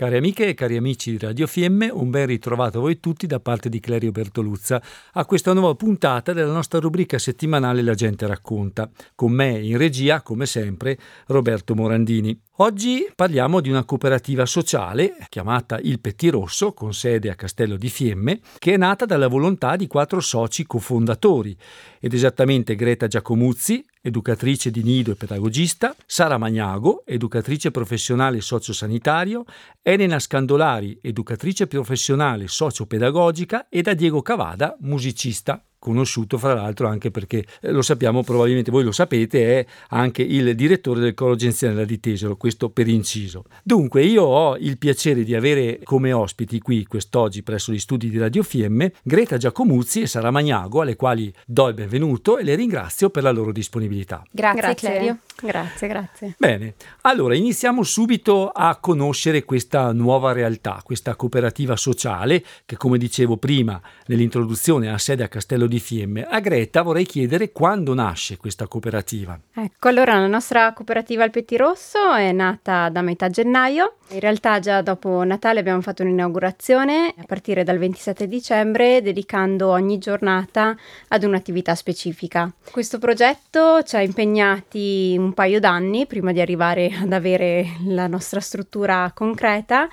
Cari 0.00 0.16
amiche 0.16 0.46
e 0.46 0.54
cari 0.54 0.78
amici 0.78 1.10
di 1.10 1.18
Radio 1.18 1.46
Fiemme, 1.46 1.90
un 1.90 2.08
ben 2.08 2.24
ritrovato 2.24 2.78
a 2.78 2.80
voi 2.80 3.00
tutti 3.00 3.26
da 3.26 3.38
parte 3.38 3.68
di 3.68 3.80
Clerio 3.80 4.12
Bertoluzza 4.12 4.80
a 5.12 5.26
questa 5.26 5.52
nuova 5.52 5.74
puntata 5.74 6.32
della 6.32 6.54
nostra 6.54 6.78
rubrica 6.78 7.18
settimanale 7.18 7.82
La 7.82 7.92
gente 7.92 8.26
racconta. 8.26 8.88
Con 9.14 9.32
me 9.32 9.58
in 9.58 9.76
regia, 9.76 10.22
come 10.22 10.46
sempre, 10.46 10.98
Roberto 11.26 11.74
Morandini. 11.74 12.34
Oggi 12.60 13.10
parliamo 13.14 13.60
di 13.60 13.68
una 13.68 13.84
cooperativa 13.84 14.46
sociale 14.46 15.16
chiamata 15.28 15.78
Il 15.78 16.00
Pettirosso, 16.00 16.72
con 16.72 16.94
sede 16.94 17.28
a 17.28 17.34
Castello 17.34 17.76
di 17.76 17.90
Fiemme, 17.90 18.40
che 18.58 18.72
è 18.72 18.76
nata 18.78 19.04
dalla 19.04 19.28
volontà 19.28 19.76
di 19.76 19.86
quattro 19.86 20.20
soci 20.20 20.66
cofondatori, 20.66 21.54
ed 22.00 22.14
esattamente 22.14 22.74
Greta 22.74 23.06
Giacomuzzi, 23.06 23.84
educatrice 24.00 24.70
di 24.70 24.82
nido 24.82 25.12
e 25.12 25.14
pedagogista, 25.14 25.94
Sara 26.06 26.38
Magnago, 26.38 27.04
educatrice 27.06 27.70
professionale 27.70 28.40
sociosanitario, 28.40 29.44
Elena 29.82 30.18
Scandolari, 30.18 30.98
educatrice 31.02 31.66
professionale 31.66 32.48
sociopedagogica 32.48 33.68
e 33.68 33.82
da 33.82 33.94
Diego 33.94 34.22
Cavada, 34.22 34.76
musicista 34.80 35.62
conosciuto 35.80 36.38
fra 36.38 36.54
l'altro 36.54 36.86
anche 36.86 37.10
perché 37.10 37.44
eh, 37.60 37.72
lo 37.72 37.82
sappiamo, 37.82 38.22
probabilmente 38.22 38.70
voi 38.70 38.84
lo 38.84 38.92
sapete, 38.92 39.58
è 39.58 39.66
anche 39.88 40.22
il 40.22 40.54
direttore 40.54 41.00
del 41.00 41.14
Coro 41.14 41.34
Genzianella 41.34 41.84
di 41.84 41.98
Tesero, 41.98 42.36
questo 42.36 42.70
per 42.70 42.86
inciso. 42.86 43.44
Dunque 43.64 44.04
io 44.04 44.22
ho 44.22 44.56
il 44.56 44.78
piacere 44.78 45.24
di 45.24 45.34
avere 45.34 45.80
come 45.82 46.12
ospiti 46.12 46.60
qui 46.60 46.84
quest'oggi 46.84 47.42
presso 47.42 47.72
gli 47.72 47.78
studi 47.78 48.10
di 48.10 48.18
Radio 48.18 48.42
Fiemme 48.44 48.92
Greta 49.02 49.38
Giacomuzzi 49.38 50.02
e 50.02 50.06
Sara 50.06 50.30
Magnago, 50.30 50.82
alle 50.82 50.96
quali 50.96 51.32
do 51.46 51.68
il 51.68 51.74
benvenuto 51.74 52.38
e 52.38 52.44
le 52.44 52.54
ringrazio 52.54 53.10
per 53.10 53.22
la 53.22 53.30
loro 53.30 53.50
disponibilità. 53.50 54.22
Grazie, 54.30 54.60
grazie. 54.60 54.88
Clerio. 54.88 55.18
Grazie, 55.42 55.88
grazie. 55.88 56.34
Bene, 56.36 56.74
allora 57.02 57.34
iniziamo 57.34 57.82
subito 57.82 58.50
a 58.50 58.76
conoscere 58.76 59.44
questa 59.44 59.90
nuova 59.92 60.32
realtà, 60.32 60.82
questa 60.84 61.14
cooperativa 61.14 61.76
sociale 61.76 62.44
che 62.66 62.76
come 62.76 62.98
dicevo 62.98 63.38
prima 63.38 63.80
nell'introduzione 64.06 64.90
ha 64.90 64.98
sede 64.98 65.22
a 65.22 65.28
Castello 65.28 65.66
di 65.70 65.80
Fiemme. 65.80 66.26
A 66.28 66.40
Greta 66.40 66.82
vorrei 66.82 67.06
chiedere 67.06 67.52
quando 67.52 67.94
nasce 67.94 68.36
questa 68.36 68.66
cooperativa. 68.66 69.38
Ecco, 69.54 69.88
allora 69.88 70.18
la 70.18 70.26
nostra 70.26 70.74
cooperativa 70.74 71.24
al 71.24 71.30
Pettirosso 71.30 72.12
è 72.12 72.32
nata 72.32 72.90
da 72.90 73.00
metà 73.00 73.30
gennaio. 73.30 73.94
In 74.10 74.20
realtà 74.20 74.58
già 74.58 74.82
dopo 74.82 75.22
Natale 75.22 75.60
abbiamo 75.60 75.80
fatto 75.80 76.02
un'inaugurazione 76.02 77.14
a 77.16 77.22
partire 77.24 77.62
dal 77.62 77.78
27 77.78 78.26
dicembre 78.26 79.00
dedicando 79.00 79.68
ogni 79.68 79.98
giornata 79.98 80.76
ad 81.08 81.22
un'attività 81.22 81.74
specifica. 81.76 82.52
Questo 82.70 82.98
progetto 82.98 83.82
ci 83.84 83.94
ha 83.94 84.02
impegnati 84.02 85.14
un 85.16 85.32
paio 85.32 85.60
d'anni 85.60 86.06
prima 86.06 86.32
di 86.32 86.40
arrivare 86.40 86.90
ad 87.00 87.12
avere 87.12 87.76
la 87.84 88.08
nostra 88.08 88.40
struttura 88.40 89.12
concreta 89.14 89.88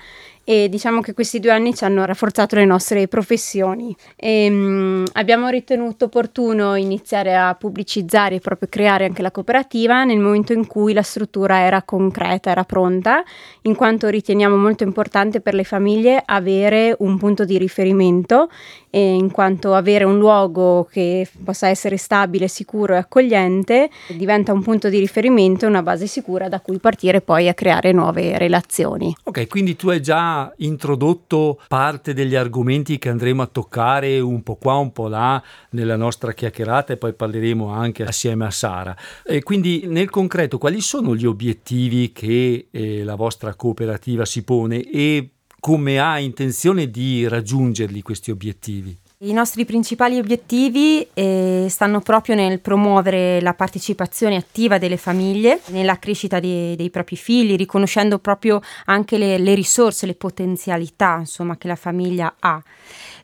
e 0.48 0.70
diciamo 0.70 1.02
che 1.02 1.12
questi 1.12 1.40
due 1.40 1.50
anni 1.50 1.74
ci 1.74 1.84
hanno 1.84 2.06
rafforzato 2.06 2.56
le 2.56 2.64
nostre 2.64 3.06
professioni. 3.06 3.94
E, 4.16 4.48
mh, 4.48 5.08
abbiamo 5.12 5.48
ritenuto 5.48 6.06
opportuno 6.06 6.74
iniziare 6.74 7.36
a 7.36 7.54
pubblicizzare 7.54 8.36
e 8.36 8.40
proprio 8.40 8.66
creare 8.70 9.04
anche 9.04 9.20
la 9.20 9.30
cooperativa 9.30 10.04
nel 10.04 10.18
momento 10.18 10.54
in 10.54 10.66
cui 10.66 10.94
la 10.94 11.02
struttura 11.02 11.58
era 11.60 11.82
concreta, 11.82 12.50
era 12.50 12.64
pronta, 12.64 13.22
in 13.62 13.74
quanto 13.74 14.08
riteniamo 14.08 14.56
molto 14.56 14.84
importante 14.84 15.42
per 15.42 15.52
le 15.52 15.64
famiglie 15.64 16.22
avere 16.24 16.96
un 17.00 17.18
punto 17.18 17.44
di 17.44 17.58
riferimento 17.58 18.48
in 18.90 19.30
quanto 19.30 19.74
avere 19.74 20.04
un 20.04 20.18
luogo 20.18 20.88
che 20.90 21.28
possa 21.44 21.68
essere 21.68 21.98
stabile, 21.98 22.48
sicuro 22.48 22.94
e 22.94 22.96
accogliente 22.96 23.90
diventa 24.08 24.54
un 24.54 24.62
punto 24.62 24.88
di 24.88 24.98
riferimento 24.98 25.66
una 25.66 25.82
base 25.82 26.06
sicura 26.06 26.48
da 26.48 26.60
cui 26.60 26.78
partire 26.78 27.20
poi 27.20 27.48
a 27.48 27.54
creare 27.54 27.92
nuove 27.92 28.38
relazioni. 28.38 29.14
Ok, 29.24 29.46
quindi 29.46 29.76
tu 29.76 29.90
hai 29.90 30.00
già 30.00 30.37
introdotto 30.58 31.60
parte 31.68 32.14
degli 32.14 32.34
argomenti 32.34 32.98
che 32.98 33.08
andremo 33.08 33.42
a 33.42 33.46
toccare 33.46 34.20
un 34.20 34.42
po' 34.42 34.56
qua, 34.56 34.76
un 34.76 34.92
po' 34.92 35.08
là 35.08 35.42
nella 35.70 35.96
nostra 35.96 36.32
chiacchierata 36.32 36.92
e 36.92 36.96
poi 36.96 37.12
parleremo 37.12 37.68
anche 37.68 38.04
assieme 38.04 38.44
a 38.44 38.50
Sara. 38.50 38.96
E 39.24 39.42
quindi 39.42 39.84
nel 39.86 40.10
concreto 40.10 40.58
quali 40.58 40.80
sono 40.80 41.14
gli 41.14 41.26
obiettivi 41.26 42.12
che 42.12 42.68
eh, 42.70 43.04
la 43.04 43.14
vostra 43.14 43.54
cooperativa 43.54 44.24
si 44.24 44.42
pone 44.42 44.82
e 44.82 45.30
come 45.60 45.98
ha 45.98 46.18
intenzione 46.18 46.90
di 46.90 47.26
raggiungerli 47.26 48.02
questi 48.02 48.30
obiettivi? 48.30 48.96
I 49.20 49.32
nostri 49.32 49.64
principali 49.64 50.16
obiettivi 50.16 51.04
eh, 51.12 51.66
stanno 51.68 51.98
proprio 51.98 52.36
nel 52.36 52.60
promuovere 52.60 53.40
la 53.40 53.52
partecipazione 53.52 54.36
attiva 54.36 54.78
delle 54.78 54.96
famiglie 54.96 55.60
nella 55.70 55.98
crescita 55.98 56.38
dei, 56.38 56.76
dei 56.76 56.88
propri 56.88 57.16
figli, 57.16 57.56
riconoscendo 57.56 58.20
proprio 58.20 58.60
anche 58.84 59.18
le, 59.18 59.38
le 59.38 59.54
risorse, 59.56 60.06
le 60.06 60.14
potenzialità 60.14 61.16
insomma, 61.18 61.56
che 61.56 61.66
la 61.66 61.74
famiglia 61.74 62.36
ha. 62.38 62.62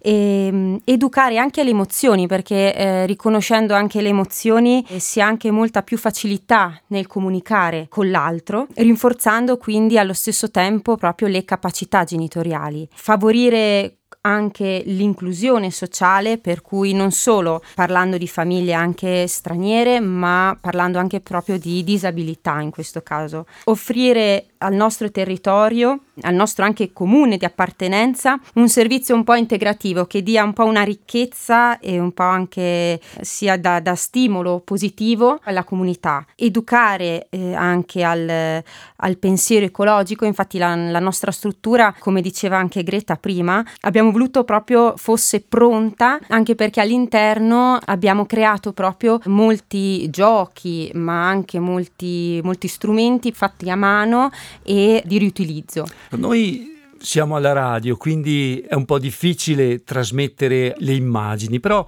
E, 0.00 0.47
ehm, 0.47 0.81
educare 0.82 1.38
anche 1.38 1.60
alle 1.60 1.71
emozioni, 1.71 2.26
perché 2.26 2.75
eh, 2.75 3.06
riconoscendo 3.06 3.72
anche 3.72 4.03
le 4.03 4.09
emozioni 4.09 4.84
eh, 4.88 4.99
si 4.99 5.21
ha 5.21 5.26
anche 5.26 5.53
molta 5.53 5.84
più 5.84 5.97
facilità 5.97 6.76
nel 6.88 7.06
comunicare 7.06 7.87
con 7.88 8.11
l'altro, 8.11 8.66
rinforzando 8.75 9.59
quindi 9.59 9.97
allo 9.97 10.12
stesso 10.12 10.50
tempo 10.50 10.97
proprio 10.97 11.28
le 11.28 11.44
capacità 11.44 12.03
genitoriali. 12.03 12.88
Favorire 12.93 13.99
anche 14.22 14.82
l'inclusione 14.86 15.70
sociale, 15.70 16.38
per 16.38 16.62
cui 16.62 16.92
non 16.92 17.10
solo 17.10 17.62
parlando 17.75 18.16
di 18.16 18.28
famiglie 18.28 18.72
anche 18.72 19.26
straniere, 19.26 20.00
ma 20.00 20.56
parlando 20.60 20.98
anche 20.98 21.20
proprio 21.20 21.58
di 21.58 21.84
disabilità 21.84 22.60
in 22.60 22.70
questo 22.70 23.02
caso. 23.02 23.47
Offrire 23.64 24.47
al 24.64 24.75
nostro 24.75 25.10
territorio, 25.10 26.00
al 26.22 26.34
nostro 26.34 26.64
anche 26.64 26.92
comune 26.92 27.36
di 27.36 27.44
appartenenza, 27.44 28.38
un 28.54 28.69
servizio 28.69 29.14
un 29.14 29.25
po' 29.25 29.34
integrativo 29.34 30.06
che 30.06 30.22
dia 30.22 30.42
un 30.42 30.52
po' 30.54 30.64
una 30.64 30.82
ricchezza 30.82 31.78
e 31.78 31.98
un 31.98 32.12
po' 32.12 32.22
anche 32.22 33.00
sia 33.20 33.58
da, 33.58 33.81
da 33.81 33.94
stimolo 33.94 34.60
positivo 34.60 35.38
alla 35.44 35.64
comunità. 35.64 36.25
Educare 36.34 37.26
eh, 37.31 37.54
anche 37.54 38.02
al, 38.02 38.62
al, 38.96 39.16
pensiero 39.19 39.66
ecologico, 39.66 40.25
infatti 40.25 40.56
la, 40.58 40.75
la 40.75 40.98
nostra 40.98 41.31
struttura, 41.31 41.94
come 41.98 42.22
diceva 42.22 42.56
anche 42.56 42.82
Greta 42.82 43.16
prima, 43.16 43.62
abbiamo 43.81 44.03
voluto 44.10 44.44
proprio 44.44 44.94
fosse 44.97 45.41
pronta, 45.41 46.19
anche 46.28 46.54
perché 46.54 46.81
all'interno 46.81 47.78
abbiamo 47.84 48.26
creato 48.26 48.72
proprio 48.72 49.20
molti 49.26 50.10
giochi, 50.10 50.91
ma 50.94 51.28
anche 51.28 51.59
molti, 51.59 52.41
molti 52.43 52.69
strumenti 52.69 53.32
fatti 53.32 53.70
a 53.70 53.76
mano 53.76 54.31
e 54.62 55.03
di 55.04 55.19
riutilizzo. 55.19 55.84
Noi 56.10 56.73
siamo 57.04 57.37
alla 57.37 57.53
radio, 57.53 57.97
quindi 57.97 58.65
è 58.66 58.75
un 58.75 58.87
po' 58.87 58.98
difficile 58.98 59.84
trasmettere 59.84 60.75
le 60.78 60.94
immagini, 60.94 61.60
però 61.60 61.84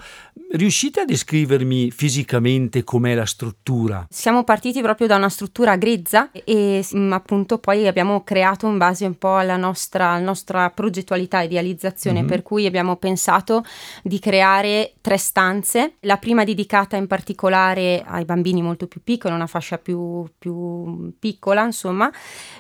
riuscite 0.53 1.00
a 1.00 1.04
descrivermi 1.04 1.91
fisicamente 1.91 2.84
com'è 2.84 3.15
la 3.15 3.25
struttura? 3.25 4.06
Siamo 4.10 4.44
partiti 4.44 4.82
proprio 4.82 5.06
da 5.06 5.16
una 5.16 5.31
struttura 5.31 5.76
grezza 5.76 6.31
e 6.32 6.84
mm, 6.94 7.12
appunto 7.12 7.59
poi 7.59 7.87
abbiamo 7.87 8.22
creato 8.25 8.66
in 8.66 8.76
base 8.76 9.06
un 9.06 9.16
po' 9.16 9.37
alla 9.37 9.56
nostra, 9.56 10.10
alla 10.10 10.25
nostra 10.25 10.69
progettualità 10.71 11.41
e 11.41 11.47
idealizzazione, 11.47 12.19
mm-hmm. 12.19 12.28
per 12.28 12.43
cui 12.43 12.66
abbiamo 12.66 12.97
pensato 12.97 13.65
di 14.03 14.19
creare 14.19 14.93
tre 15.00 15.16
stanze, 15.16 15.94
la 16.00 16.19
prima 16.19 16.44
dedicata 16.44 16.97
in 16.97 17.06
particolare 17.06 18.05
ai 18.06 18.26
bambini 18.26 18.60
molto 18.60 18.87
più 18.87 19.00
piccoli, 19.03 19.32
una 19.34 19.47
fascia 19.47 19.78
più, 19.78 20.28
più 20.38 21.10
piccola, 21.19 21.65
insomma, 21.65 22.12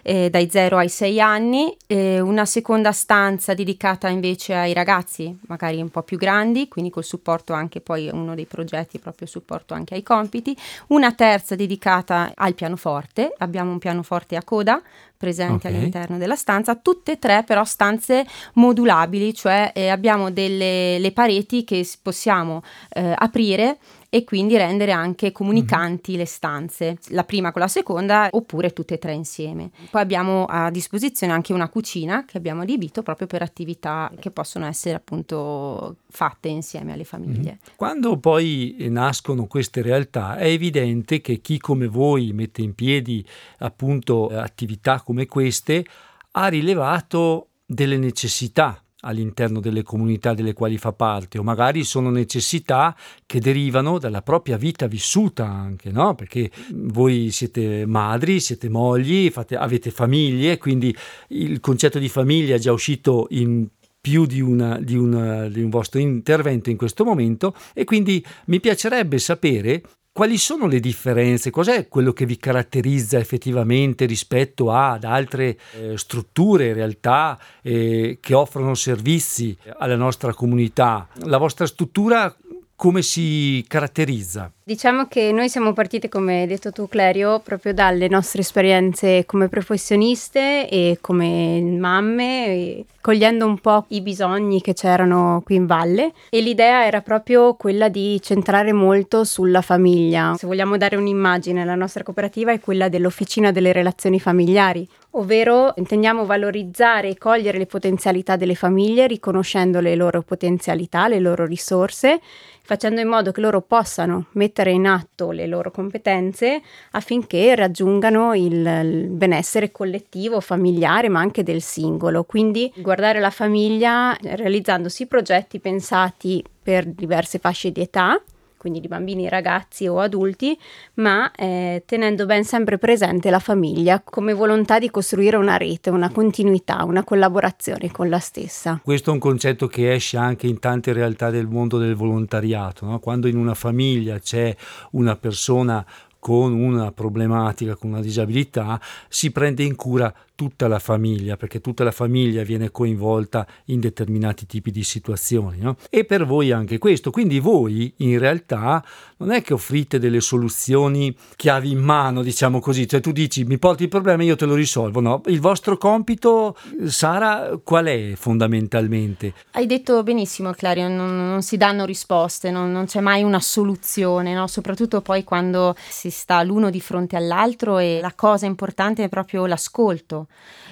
eh, 0.02 0.30
dai 0.30 0.48
0 0.50 0.78
ai 0.78 0.88
6 0.88 1.20
anni, 1.20 1.76
eh, 1.86 2.18
una 2.20 2.44
seconda 2.46 2.92
stanza 2.92 3.54
dedicata 3.54 4.08
invece 4.08 4.54
ai 4.54 4.72
ragazzi, 4.72 5.36
magari 5.48 5.80
un 5.80 5.90
po' 5.90 6.02
più 6.02 6.16
grandi, 6.16 6.68
quindi 6.68 6.90
col 6.90 7.04
supporto 7.04 7.52
anche 7.52 7.80
poi 7.80 8.08
uno 8.12 8.34
dei 8.34 8.46
progetti 8.46 8.98
proprio 8.98 9.26
supporto 9.26 9.74
anche 9.74 9.94
ai 9.94 10.02
compiti, 10.02 10.56
una 10.88 11.12
terza 11.12 11.54
dedicata 11.54 12.32
al 12.34 12.54
pianoforte, 12.54 13.34
abbiamo 13.38 13.72
un 13.72 13.78
pianoforte 13.78 14.36
a 14.36 14.42
coda 14.42 14.80
presente 15.16 15.68
okay. 15.68 15.74
all'interno 15.74 16.18
della 16.18 16.36
stanza, 16.36 16.74
tutte 16.76 17.12
e 17.12 17.18
tre 17.18 17.42
però 17.44 17.64
stanze 17.64 18.26
modulabili, 18.54 19.34
cioè 19.34 19.72
eh, 19.74 19.88
abbiamo 19.88 20.30
delle 20.30 21.10
pareti 21.12 21.64
che 21.64 21.88
possiamo 22.02 22.62
eh, 22.90 23.14
aprire 23.16 23.78
e 24.16 24.24
quindi 24.24 24.56
rendere 24.56 24.92
anche 24.92 25.30
comunicanti 25.30 26.12
mm-hmm. 26.12 26.20
le 26.20 26.26
stanze, 26.26 26.98
la 27.08 27.24
prima 27.24 27.52
con 27.52 27.60
la 27.60 27.68
seconda 27.68 28.28
oppure 28.30 28.72
tutte 28.72 28.94
e 28.94 28.98
tre 28.98 29.12
insieme. 29.12 29.68
Poi 29.90 30.00
abbiamo 30.00 30.46
a 30.46 30.70
disposizione 30.70 31.34
anche 31.34 31.52
una 31.52 31.68
cucina 31.68 32.24
che 32.24 32.38
abbiamo 32.38 32.62
adibito 32.62 33.02
proprio 33.02 33.26
per 33.26 33.42
attività 33.42 34.10
che 34.18 34.30
possono 34.30 34.64
essere 34.64 34.94
appunto 34.94 35.96
fatte 36.08 36.48
insieme 36.48 36.94
alle 36.94 37.04
famiglie. 37.04 37.42
Mm-hmm. 37.42 37.76
Quando 37.76 38.16
poi 38.16 38.86
nascono 38.88 39.46
queste 39.46 39.82
realtà 39.82 40.38
è 40.38 40.46
evidente 40.46 41.20
che 41.20 41.42
chi 41.42 41.58
come 41.58 41.86
voi 41.86 42.32
mette 42.32 42.62
in 42.62 42.74
piedi 42.74 43.22
appunto 43.58 44.28
attività 44.28 45.02
come 45.02 45.26
queste 45.26 45.84
ha 46.30 46.46
rilevato 46.46 47.48
delle 47.66 47.98
necessità 47.98 48.80
all'interno 49.06 49.60
delle 49.60 49.82
comunità 49.82 50.34
delle 50.34 50.52
quali 50.52 50.76
fa 50.76 50.92
parte 50.92 51.38
o 51.38 51.42
magari 51.42 51.84
sono 51.84 52.10
necessità 52.10 52.94
che 53.24 53.40
derivano 53.40 53.98
dalla 53.98 54.22
propria 54.22 54.56
vita 54.56 54.86
vissuta 54.86 55.46
anche, 55.46 55.90
no? 55.90 56.14
Perché 56.14 56.50
voi 56.72 57.30
siete 57.30 57.86
madri, 57.86 58.40
siete 58.40 58.68
mogli, 58.68 59.30
fate, 59.30 59.56
avete 59.56 59.90
famiglie, 59.90 60.58
quindi 60.58 60.94
il 61.28 61.60
concetto 61.60 61.98
di 61.98 62.08
famiglia 62.08 62.56
è 62.56 62.58
già 62.58 62.72
uscito 62.72 63.26
in 63.30 63.68
più 64.00 64.26
di, 64.26 64.40
una, 64.40 64.78
di, 64.78 64.96
una, 64.96 65.48
di, 65.48 65.62
un 65.62 65.70
vostro 65.70 65.98
intervento 65.98 66.70
in 66.70 66.76
questo 66.76 67.04
momento 67.04 67.54
e 67.74 67.84
quindi 67.84 68.24
mi 68.46 68.60
piacerebbe 68.60 69.18
sapere 69.18 69.82
quali 70.16 70.38
sono 70.38 70.66
le 70.66 70.80
differenze, 70.80 71.50
cos'è 71.50 71.88
quello 71.88 72.14
che 72.14 72.24
vi 72.24 72.38
caratterizza 72.38 73.18
effettivamente 73.18 74.06
rispetto 74.06 74.72
ad 74.72 75.04
altre 75.04 75.58
eh, 75.74 75.98
strutture, 75.98 76.72
realtà 76.72 77.38
eh, 77.60 78.16
che 78.18 78.32
offrono 78.32 78.72
servizi 78.72 79.54
alla 79.76 79.94
nostra 79.94 80.32
comunità. 80.32 81.06
La 81.24 81.36
vostra 81.36 81.66
struttura 81.66 82.34
come 82.74 83.02
si 83.02 83.62
caratterizza? 83.68 84.50
Diciamo 84.68 85.06
che 85.06 85.30
noi 85.30 85.48
siamo 85.48 85.72
partite, 85.72 86.08
come 86.08 86.40
hai 86.40 86.46
detto 86.48 86.72
tu 86.72 86.88
Clerio, 86.88 87.38
proprio 87.38 87.72
dalle 87.72 88.08
nostre 88.08 88.40
esperienze 88.40 89.24
come 89.24 89.46
professioniste 89.46 90.68
e 90.68 90.98
come 91.00 91.60
mamme, 91.60 92.46
e 92.46 92.84
cogliendo 93.00 93.46
un 93.46 93.60
po' 93.60 93.84
i 93.90 94.00
bisogni 94.00 94.60
che 94.60 94.74
c'erano 94.74 95.40
qui 95.44 95.54
in 95.54 95.66
valle 95.66 96.12
e 96.30 96.40
l'idea 96.40 96.84
era 96.84 97.00
proprio 97.00 97.54
quella 97.54 97.88
di 97.88 98.20
centrare 98.20 98.72
molto 98.72 99.22
sulla 99.22 99.60
famiglia. 99.60 100.34
Se 100.36 100.48
vogliamo 100.48 100.76
dare 100.76 100.96
un'immagine, 100.96 101.64
la 101.64 101.76
nostra 101.76 102.02
cooperativa 102.02 102.50
è 102.50 102.58
quella 102.58 102.88
dell'officina 102.88 103.52
delle 103.52 103.70
relazioni 103.70 104.18
familiari, 104.18 104.84
ovvero 105.10 105.74
intendiamo 105.76 106.26
valorizzare 106.26 107.10
e 107.10 107.16
cogliere 107.16 107.58
le 107.58 107.66
potenzialità 107.66 108.34
delle 108.34 108.56
famiglie 108.56 109.06
riconoscendo 109.06 109.78
le 109.78 109.94
loro 109.94 110.22
potenzialità, 110.22 111.06
le 111.06 111.20
loro 111.20 111.46
risorse, 111.46 112.20
facendo 112.62 113.00
in 113.00 113.06
modo 113.06 113.30
che 113.30 113.40
loro 113.40 113.60
possano 113.60 114.24
mettere 114.32 114.54
mettere 114.56 114.70
in 114.70 114.86
atto 114.86 115.32
le 115.32 115.46
loro 115.46 115.70
competenze 115.70 116.62
affinché 116.92 117.54
raggiungano 117.54 118.34
il, 118.34 119.08
benessere 119.10 119.70
collettivo, 119.70 120.40
familiare, 120.40 121.10
ma 121.10 121.20
anche 121.20 121.42
del 121.42 121.60
singolo. 121.60 122.24
Quindi 122.24 122.72
guardare 122.76 123.20
la 123.20 123.30
famiglia 123.30 124.16
realizzandosi 124.18 125.06
progetti 125.06 125.58
pensati 125.60 126.42
per 126.62 126.86
diverse 126.86 127.38
fasce 127.38 127.70
di 127.70 127.82
età 127.82 128.20
quindi 128.66 128.80
di 128.80 128.88
bambini, 128.88 129.28
ragazzi 129.28 129.86
o 129.86 130.00
adulti, 130.00 130.58
ma 130.94 131.30
eh, 131.30 131.84
tenendo 131.86 132.26
ben 132.26 132.42
sempre 132.42 132.78
presente 132.78 133.30
la 133.30 133.38
famiglia 133.38 134.02
come 134.02 134.34
volontà 134.34 134.80
di 134.80 134.90
costruire 134.90 135.36
una 135.36 135.56
rete, 135.56 135.88
una 135.88 136.10
continuità, 136.10 136.82
una 136.82 137.04
collaborazione 137.04 137.92
con 137.92 138.08
la 138.08 138.18
stessa. 138.18 138.80
Questo 138.82 139.10
è 139.10 139.12
un 139.12 139.20
concetto 139.20 139.68
che 139.68 139.94
esce 139.94 140.16
anche 140.16 140.48
in 140.48 140.58
tante 140.58 140.92
realtà 140.92 141.30
del 141.30 141.46
mondo 141.46 141.78
del 141.78 141.94
volontariato, 141.94 142.86
no? 142.86 142.98
quando 142.98 143.28
in 143.28 143.36
una 143.36 143.54
famiglia 143.54 144.18
c'è 144.18 144.52
una 144.90 145.14
persona 145.14 145.86
con 146.18 146.52
una 146.52 146.90
problematica, 146.90 147.76
con 147.76 147.90
una 147.90 148.00
disabilità, 148.00 148.80
si 149.08 149.30
prende 149.30 149.62
in 149.62 149.76
cura 149.76 150.12
tutta 150.36 150.68
la 150.68 150.78
famiglia, 150.78 151.36
perché 151.36 151.60
tutta 151.60 151.82
la 151.82 151.90
famiglia 151.90 152.44
viene 152.44 152.70
coinvolta 152.70 153.44
in 153.66 153.80
determinati 153.80 154.46
tipi 154.46 154.70
di 154.70 154.84
situazioni. 154.84 155.58
No? 155.58 155.76
E 155.90 156.04
per 156.04 156.24
voi 156.26 156.52
anche 156.52 156.78
questo. 156.78 157.10
Quindi 157.10 157.40
voi 157.40 157.92
in 157.96 158.18
realtà 158.20 158.84
non 159.16 159.32
è 159.32 159.42
che 159.42 159.54
offrite 159.54 159.98
delle 159.98 160.20
soluzioni 160.20 161.16
chiavi 161.36 161.70
in 161.70 161.78
mano, 161.78 162.22
diciamo 162.22 162.60
così, 162.60 162.86
cioè 162.86 163.00
tu 163.00 163.12
dici 163.12 163.44
mi 163.44 163.58
porti 163.58 163.84
il 163.84 163.88
problema 163.88 164.22
e 164.22 164.26
io 164.26 164.36
te 164.36 164.44
lo 164.44 164.54
risolvo. 164.54 165.00
No, 165.00 165.22
il 165.26 165.40
vostro 165.40 165.78
compito, 165.78 166.56
Sara, 166.84 167.58
qual 167.64 167.86
è 167.86 168.12
fondamentalmente? 168.14 169.32
Hai 169.52 169.66
detto 169.66 170.02
benissimo, 170.02 170.52
Clario, 170.52 170.88
non, 170.88 171.16
non 171.16 171.42
si 171.42 171.56
danno 171.56 171.86
risposte, 171.86 172.50
non, 172.50 172.70
non 172.70 172.84
c'è 172.84 173.00
mai 173.00 173.22
una 173.22 173.40
soluzione, 173.40 174.34
no? 174.34 174.46
soprattutto 174.46 175.00
poi 175.00 175.24
quando 175.24 175.74
si 175.88 176.10
sta 176.10 176.42
l'uno 176.42 176.68
di 176.68 176.80
fronte 176.80 177.16
all'altro 177.16 177.78
e 177.78 178.00
la 178.02 178.12
cosa 178.14 178.44
importante 178.44 179.04
è 179.04 179.08
proprio 179.08 179.46
l'ascolto 179.46 180.25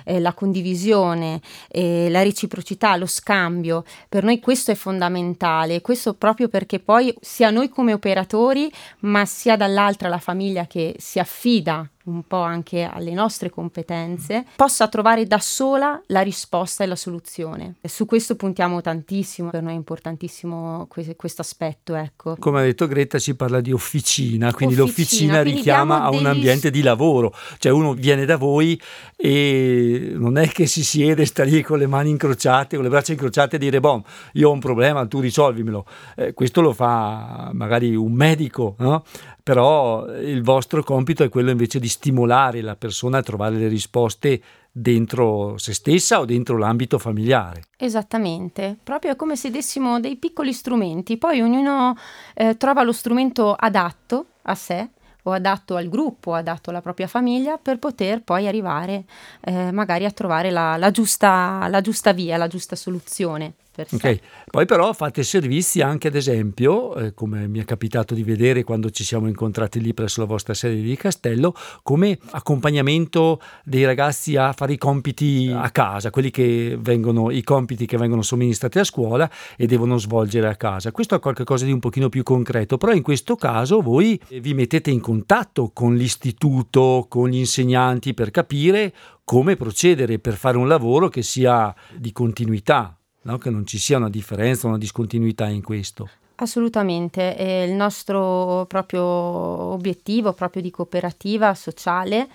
eh, 0.05 0.21
la 0.21 0.33
condivisione, 0.33 1.41
eh, 1.69 2.09
la 2.11 2.23
reciprocità, 2.23 2.97
lo 2.97 3.07
scambio. 3.07 3.85
Per 4.09 4.25
noi 4.25 4.41
questo 4.41 4.71
è 4.71 4.75
fondamentale, 4.75 5.81
questo 5.81 6.15
proprio 6.15 6.49
perché 6.49 6.79
poi 6.79 7.15
sia 7.21 7.51
noi 7.51 7.69
come 7.69 7.93
operatori, 7.93 8.71
ma 9.01 9.25
sia 9.25 9.57
dall'altra 9.57 10.09
la 10.09 10.19
famiglia 10.19 10.67
che 10.67 10.97
si 10.99 11.19
affida 11.19 11.89
un 12.05 12.23
po' 12.27 12.41
anche 12.41 12.83
alle 12.83 13.13
nostre 13.13 13.51
competenze, 13.51 14.45
possa 14.57 14.89
trovare 14.89 15.27
da 15.27 15.39
sola 15.39 16.01
la 16.07 16.21
risposta 16.21 16.85
e 16.85 16.87
la 16.87 16.97
soluzione. 16.97 17.77
E 17.81 17.89
su 17.89 18.05
questo 18.05 18.37
puntiamo 18.37 18.81
tantissimo, 18.81 19.51
per 19.51 19.63
noi 19.63 19.73
è 19.73 19.77
importantissimo 19.77 20.87
que- 20.89 21.17
questo 21.17 21.41
aspetto. 21.43 21.95
Ecco. 21.95 22.37
Come 22.39 22.61
ha 22.61 22.63
detto 22.63 22.87
Greta, 22.87 23.19
si 23.19 23.35
parla 23.35 23.61
di 23.61 23.73
officina, 23.73 24.53
quindi 24.53 24.79
officina, 24.79 24.85
l'officina 24.85 25.41
quindi 25.41 25.59
richiama 25.59 26.03
a 26.03 26.11
un 26.11 26.27
ambiente 26.27 26.71
di 26.71 26.83
lavoro, 26.83 27.35
cioè 27.59 27.73
uno 27.73 27.95
viene 27.95 28.25
da 28.25 28.37
voi 28.37 28.81
e 29.17 30.13
non 30.15 30.37
è 30.37 30.49
che 30.49 30.67
si 30.67 30.85
siede, 30.85 31.25
sta 31.25 31.45
lì 31.45 31.63
con 31.63 31.79
le 31.79 31.87
mani 31.87 32.11
incrociate, 32.11 32.77
con 32.77 32.85
le 32.85 32.91
braccia 32.91 33.13
incrociate 33.13 33.57
e 33.57 33.59
dire, 33.59 33.81
boh, 33.81 34.05
io 34.35 34.51
ho 34.51 34.53
un 34.53 34.61
problema, 34.61 35.07
tu 35.07 35.21
risolvimelo. 35.21 35.87
Eh, 36.17 36.33
questo 36.35 36.61
lo 36.61 36.73
fa 36.73 37.51
magari 37.53 37.95
un 37.95 38.13
medico, 38.13 38.75
no? 38.79 39.05
Però 39.45 40.07
il 40.07 40.43
vostro 40.43 40.83
compito 40.83 41.23
è 41.23 41.29
quello 41.29 41.51
invece 41.51 41.79
di 41.79 41.87
stimolare 41.87 42.63
la 42.63 42.77
persona 42.77 43.19
a 43.19 43.23
trovare 43.23 43.57
le 43.57 43.69
risposte 43.69 44.41
dentro 44.73 45.59
se 45.59 45.75
stessa 45.75 46.19
o 46.19 46.25
dentro 46.25 46.57
l'ambito 46.57 46.99
familiare. 46.99 47.65
Esattamente, 47.77 48.75
proprio 48.83 49.15
come 49.17 49.37
se 49.37 49.51
dessimo 49.51 50.01
dei 50.01 50.17
piccoli 50.17 50.55
strumenti, 50.55 51.19
poi 51.19 51.43
ognuno 51.43 51.95
eh, 52.33 52.57
trova 52.57 52.83
lo 52.83 52.93
strumento 52.93 53.53
adatto 53.53 54.25
a 54.45 54.55
sé 54.55 54.89
o 55.25 55.33
adatto 55.33 55.77
al 55.77 55.91
gruppo, 55.91 56.33
adatto 56.33 56.71
alla 56.71 56.81
propria 56.81 57.07
famiglia 57.07 57.59
per 57.59 57.79
poter 57.79 58.23
poi 58.23 58.47
arrivare 58.47 59.05
eh, 59.43 59.71
magari 59.73 60.07
a 60.07 60.11
trovare 60.11 60.51
la, 60.51 60.79
la, 60.79 60.91
giusta, 60.91 61.67
la 61.69 61.83
giusta 61.83 62.13
via, 62.15 62.39
la 62.39 62.49
giusta 62.49 62.77
soluzione. 62.77 63.57
Ok, 63.77 64.21
poi 64.51 64.67
però 64.67 64.93
fate 64.93 65.25
servizi 65.25 65.81
anche 65.81 66.09
ad 66.09 66.15
esempio, 66.15 66.95
eh, 66.95 67.13
come 67.13 67.49
mi 67.49 67.59
è 67.59 67.65
capitato 67.65 68.15
di 68.15 68.23
vedere 68.23 68.63
quando 68.63 68.91
ci 68.91 69.03
siamo 69.03 69.27
incontrati 69.27 69.81
lì 69.81 69.93
presso 69.93 70.21
la 70.21 70.27
vostra 70.27 70.55
sede 70.55 70.81
di 70.81 70.97
Castello, 70.97 71.55
come 71.83 72.17
accompagnamento 72.31 73.41
dei 73.65 73.85
ragazzi 73.85 74.37
a 74.37 74.53
fare 74.53 74.75
i 74.75 74.79
compiti 74.79 75.53
a 75.53 75.71
casa, 75.71 76.11
quelli 76.11 76.31
che 76.31 76.77
vengono, 76.79 77.31
i 77.31 77.43
compiti 77.43 77.85
che 77.85 77.97
vengono 77.97 78.23
somministrati 78.23 78.79
a 78.79 78.85
scuola 78.85 79.29
e 79.57 79.67
devono 79.67 79.99
svolgere 79.99 80.47
a 80.47 80.55
casa. 80.55 80.93
Questo 80.93 81.17
è 81.17 81.21
qualcosa 81.21 81.65
di 81.65 81.73
un 81.73 81.81
pochino 81.81 82.09
più 82.09 82.23
concreto, 82.23 82.79
però 82.79 82.93
in 82.93 83.03
questo 83.03 83.35
caso 83.35 83.81
voi 83.81 84.21
vi 84.29 84.55
mettete 84.55 84.91
in 84.91 85.01
contatto 85.01 85.71
con 85.73 85.97
l'istituto, 85.97 87.07
con 87.09 87.29
gli 87.29 87.39
insegnanti 87.39 88.15
per 88.15 88.31
capire 88.31 88.95
come 89.25 89.57
procedere 89.57 90.19
per 90.19 90.35
fare 90.35 90.59
un 90.59 90.69
lavoro 90.69 91.09
che 91.09 91.23
sia 91.23 91.75
di 91.97 92.13
continuità 92.13 92.97
no? 93.25 93.39
che 93.39 93.51
non 93.51 93.67
ci 93.67 93.79
sia 93.79 93.99
una 93.99 94.11
differenza, 94.11 94.67
una 94.67 94.79
discontinuità 94.79 95.47
in 95.49 95.63
questo. 95.63 96.09
Assolutamente, 96.37 97.37
e 97.37 97.65
il 97.65 97.75
nostro 97.75 98.65
proprio 98.67 99.05
obiettivo 99.05 100.33
proprio 100.33 100.63
di 100.63 100.71
cooperativa 100.71 101.55
sociale 101.55 102.29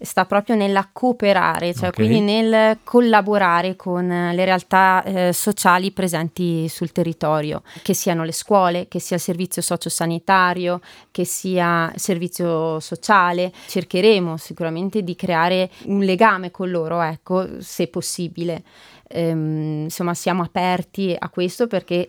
sta 0.00 0.24
proprio 0.24 0.56
nella 0.56 0.88
cooperare, 0.92 1.72
cioè 1.74 1.88
okay. 1.88 2.06
quindi 2.06 2.20
nel 2.20 2.78
collaborare 2.84 3.76
con 3.76 4.06
le 4.06 4.44
realtà 4.44 5.02
eh, 5.04 5.32
sociali 5.32 5.92
presenti 5.92 6.68
sul 6.68 6.92
territorio, 6.92 7.62
che 7.82 7.94
siano 7.94 8.24
le 8.24 8.32
scuole, 8.32 8.88
che 8.88 8.98
sia 8.98 9.16
il 9.16 9.22
servizio 9.22 9.62
sociosanitario, 9.62 10.80
che 11.10 11.24
sia 11.24 11.90
il 11.94 12.00
servizio 12.00 12.80
sociale. 12.80 13.52
Cercheremo 13.66 14.36
sicuramente 14.36 15.02
di 15.02 15.14
creare 15.14 15.70
un 15.84 16.00
legame 16.00 16.50
con 16.50 16.70
loro, 16.70 17.00
ecco, 17.00 17.60
se 17.60 17.88
possibile. 17.88 18.62
Ehm, 19.08 19.82
insomma, 19.84 20.14
siamo 20.14 20.42
aperti 20.42 21.14
a 21.16 21.28
questo 21.28 21.66
perché 21.66 22.08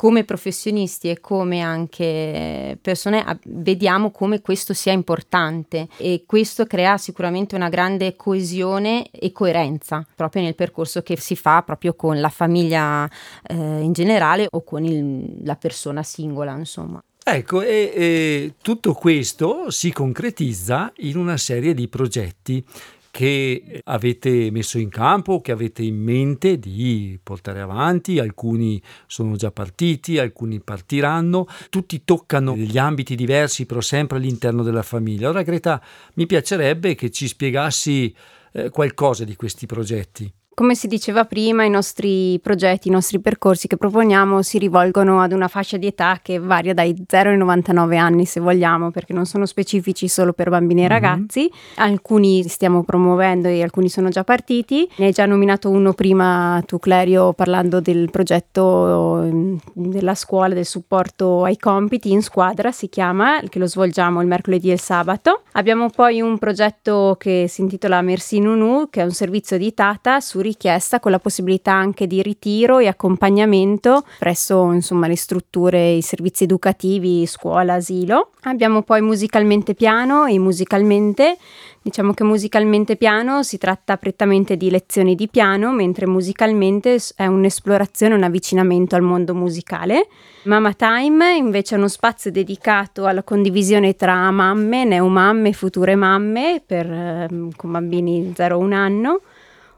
come 0.00 0.24
professionisti 0.24 1.10
e 1.10 1.20
come 1.20 1.60
anche 1.60 2.78
persone 2.80 3.22
vediamo 3.44 4.10
come 4.10 4.40
questo 4.40 4.72
sia 4.72 4.92
importante 4.92 5.88
e 5.98 6.22
questo 6.24 6.64
crea 6.64 6.96
sicuramente 6.96 7.54
una 7.54 7.68
grande 7.68 8.16
coesione 8.16 9.10
e 9.10 9.30
coerenza 9.30 10.02
proprio 10.14 10.40
nel 10.40 10.54
percorso 10.54 11.02
che 11.02 11.18
si 11.18 11.36
fa 11.36 11.60
proprio 11.60 11.92
con 11.92 12.18
la 12.18 12.30
famiglia 12.30 13.06
eh, 13.46 13.54
in 13.54 13.92
generale 13.92 14.46
o 14.50 14.64
con 14.64 14.86
il, 14.86 15.42
la 15.44 15.56
persona 15.56 16.02
singola 16.02 16.56
insomma. 16.56 17.04
Ecco, 17.22 17.60
e, 17.60 17.92
e 17.94 18.54
tutto 18.62 18.94
questo 18.94 19.70
si 19.70 19.92
concretizza 19.92 20.90
in 21.00 21.18
una 21.18 21.36
serie 21.36 21.74
di 21.74 21.88
progetti 21.88 22.64
che 23.10 23.80
avete 23.84 24.50
messo 24.50 24.78
in 24.78 24.88
campo, 24.88 25.40
che 25.40 25.52
avete 25.52 25.82
in 25.82 25.96
mente 25.96 26.58
di 26.58 27.18
portare 27.22 27.60
avanti, 27.60 28.18
alcuni 28.18 28.80
sono 29.06 29.36
già 29.36 29.50
partiti, 29.50 30.18
alcuni 30.18 30.60
partiranno, 30.60 31.46
tutti 31.70 32.04
toccano 32.04 32.54
degli 32.54 32.78
ambiti 32.78 33.14
diversi 33.14 33.66
però 33.66 33.80
sempre 33.80 34.18
all'interno 34.18 34.62
della 34.62 34.82
famiglia. 34.82 35.28
Ora 35.28 35.42
Greta, 35.42 35.82
mi 36.14 36.26
piacerebbe 36.26 36.94
che 36.94 37.10
ci 37.10 37.26
spiegassi 37.26 38.14
eh, 38.52 38.70
qualcosa 38.70 39.24
di 39.24 39.36
questi 39.36 39.66
progetti. 39.66 40.32
Come 40.52 40.74
si 40.74 40.88
diceva 40.88 41.24
prima, 41.24 41.64
i 41.64 41.70
nostri 41.70 42.38
progetti, 42.42 42.88
i 42.88 42.90
nostri 42.90 43.18
percorsi 43.18 43.66
che 43.66 43.78
proponiamo 43.78 44.42
si 44.42 44.58
rivolgono 44.58 45.22
ad 45.22 45.32
una 45.32 45.48
fascia 45.48 45.78
di 45.78 45.86
età 45.86 46.18
che 46.20 46.38
varia 46.38 46.74
dai 46.74 46.94
0 47.06 47.30
ai 47.30 47.38
99 47.38 47.96
anni, 47.96 48.26
se 48.26 48.40
vogliamo, 48.40 48.90
perché 48.90 49.14
non 49.14 49.24
sono 49.24 49.46
specifici 49.46 50.06
solo 50.06 50.34
per 50.34 50.50
bambini 50.50 50.80
e 50.80 50.82
mm-hmm. 50.82 50.92
ragazzi. 50.92 51.40
Mm-hmm. 51.40 51.90
Alcuni 51.90 52.46
stiamo 52.46 52.82
promuovendo 52.82 53.48
e 53.48 53.62
alcuni 53.62 53.88
sono 53.88 54.10
già 54.10 54.22
partiti. 54.22 54.86
Ne 54.96 55.06
hai 55.06 55.12
già 55.12 55.24
nominato 55.24 55.70
uno 55.70 55.94
prima 55.94 56.62
tu, 56.66 56.78
Clerio, 56.78 57.32
parlando 57.32 57.80
del 57.80 58.10
progetto 58.10 59.22
mm, 59.24 59.56
della 59.72 60.14
scuola, 60.14 60.52
del 60.52 60.66
supporto 60.66 61.44
ai 61.44 61.56
compiti 61.56 62.12
in 62.12 62.20
squadra, 62.20 62.70
si 62.70 62.90
chiama, 62.90 63.40
che 63.48 63.58
lo 63.58 63.66
svolgiamo 63.66 64.20
il 64.20 64.26
mercoledì 64.26 64.68
e 64.68 64.74
il 64.74 64.80
sabato. 64.80 65.44
Abbiamo 65.52 65.88
poi 65.88 66.20
un 66.20 66.36
progetto 66.36 67.16
che 67.18 67.46
si 67.48 67.62
intitola 67.62 68.02
Merci 68.02 68.40
Nunu, 68.40 68.88
che 68.90 69.00
è 69.00 69.04
un 69.04 69.12
servizio 69.12 69.56
di 69.56 69.72
Tata 69.72 70.20
su 70.20 70.40
richiesta 70.50 71.00
con 71.00 71.10
la 71.10 71.18
possibilità 71.18 71.72
anche 71.72 72.06
di 72.06 72.22
ritiro 72.22 72.78
e 72.78 72.86
accompagnamento 72.86 74.04
presso 74.18 74.72
insomma, 74.72 75.06
le 75.06 75.16
strutture, 75.16 75.92
i 75.92 76.02
servizi 76.02 76.44
educativi, 76.44 77.26
scuola, 77.26 77.74
asilo. 77.74 78.30
Abbiamo 78.42 78.82
poi 78.82 79.00
musicalmente 79.00 79.74
piano 79.74 80.26
e 80.26 80.38
musicalmente 80.38 81.36
Diciamo 81.82 82.12
che 82.12 82.24
musicalmente 82.24 82.96
piano 82.96 83.42
si 83.42 83.56
tratta 83.56 83.96
prettamente 83.96 84.58
di 84.58 84.68
lezioni 84.68 85.14
di 85.14 85.28
piano, 85.28 85.72
mentre 85.72 86.06
musicalmente 86.06 86.98
è 87.16 87.24
un'esplorazione, 87.24 88.14
un 88.14 88.22
avvicinamento 88.22 88.96
al 88.96 89.00
mondo 89.00 89.34
musicale. 89.34 90.06
Mama 90.42 90.74
Time 90.74 91.36
invece 91.36 91.74
è 91.74 91.78
uno 91.78 91.88
spazio 91.88 92.30
dedicato 92.30 93.06
alla 93.06 93.22
condivisione 93.22 93.96
tra 93.96 94.30
mamme, 94.30 94.84
neomamme 94.84 95.54
future 95.54 95.94
mamme 95.94 96.62
per, 96.64 96.84
ehm, 96.84 97.52
con 97.56 97.72
bambini 97.72 98.30
0-1 98.36 98.72
anno. 98.74 99.20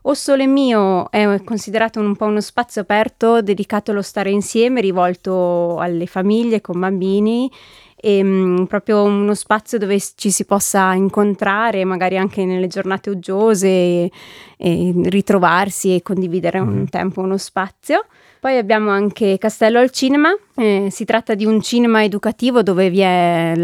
O 0.05 0.15
Sole 0.15 0.49
Mio 0.49 1.09
è 1.11 1.41
considerato 1.45 2.01
un 2.01 2.17
po' 2.17 2.25
uno 2.25 2.41
spazio 2.41 2.81
aperto 2.81 3.41
dedicato 3.41 3.93
allo 3.93 4.03
stare 4.03 4.31
insieme, 4.31 4.81
rivolto 4.81 5.79
alle 5.79 6.07
famiglie 6.07 6.61
con 6.61 6.81
bambini 6.81 7.49
e 8.05 8.21
mh, 8.21 8.67
proprio 8.67 9.05
uno 9.05 9.33
spazio 9.35 9.79
dove 9.79 9.97
ci 10.17 10.33
si 10.33 10.45
possa 10.45 10.93
incontrare, 10.95 11.85
magari 11.85 12.19
anche 12.19 12.45
nelle 12.45 12.67
giornate 12.67 13.11
uggiose, 13.11 13.69
e, 13.69 14.11
e 14.57 14.93
ritrovarsi 15.05 15.95
e 15.95 16.03
condividere 16.03 16.61
mm. 16.61 16.67
un 16.67 16.75
mm-hmm. 16.75 16.85
tempo, 16.87 17.21
uno 17.21 17.39
spazio. 17.39 18.05
Poi 18.41 18.59
abbiamo 18.59 18.91
anche 18.91 19.39
Castello 19.39 19.79
al 19.79 19.93
Cinema, 19.93 20.37
eh, 20.57 20.89
si 20.91 21.05
tratta 21.05 21.37
di 21.37 21.45
un 21.45 21.63
cinema 21.63 22.03
educativo 22.03 22.65
dove 22.65 22.91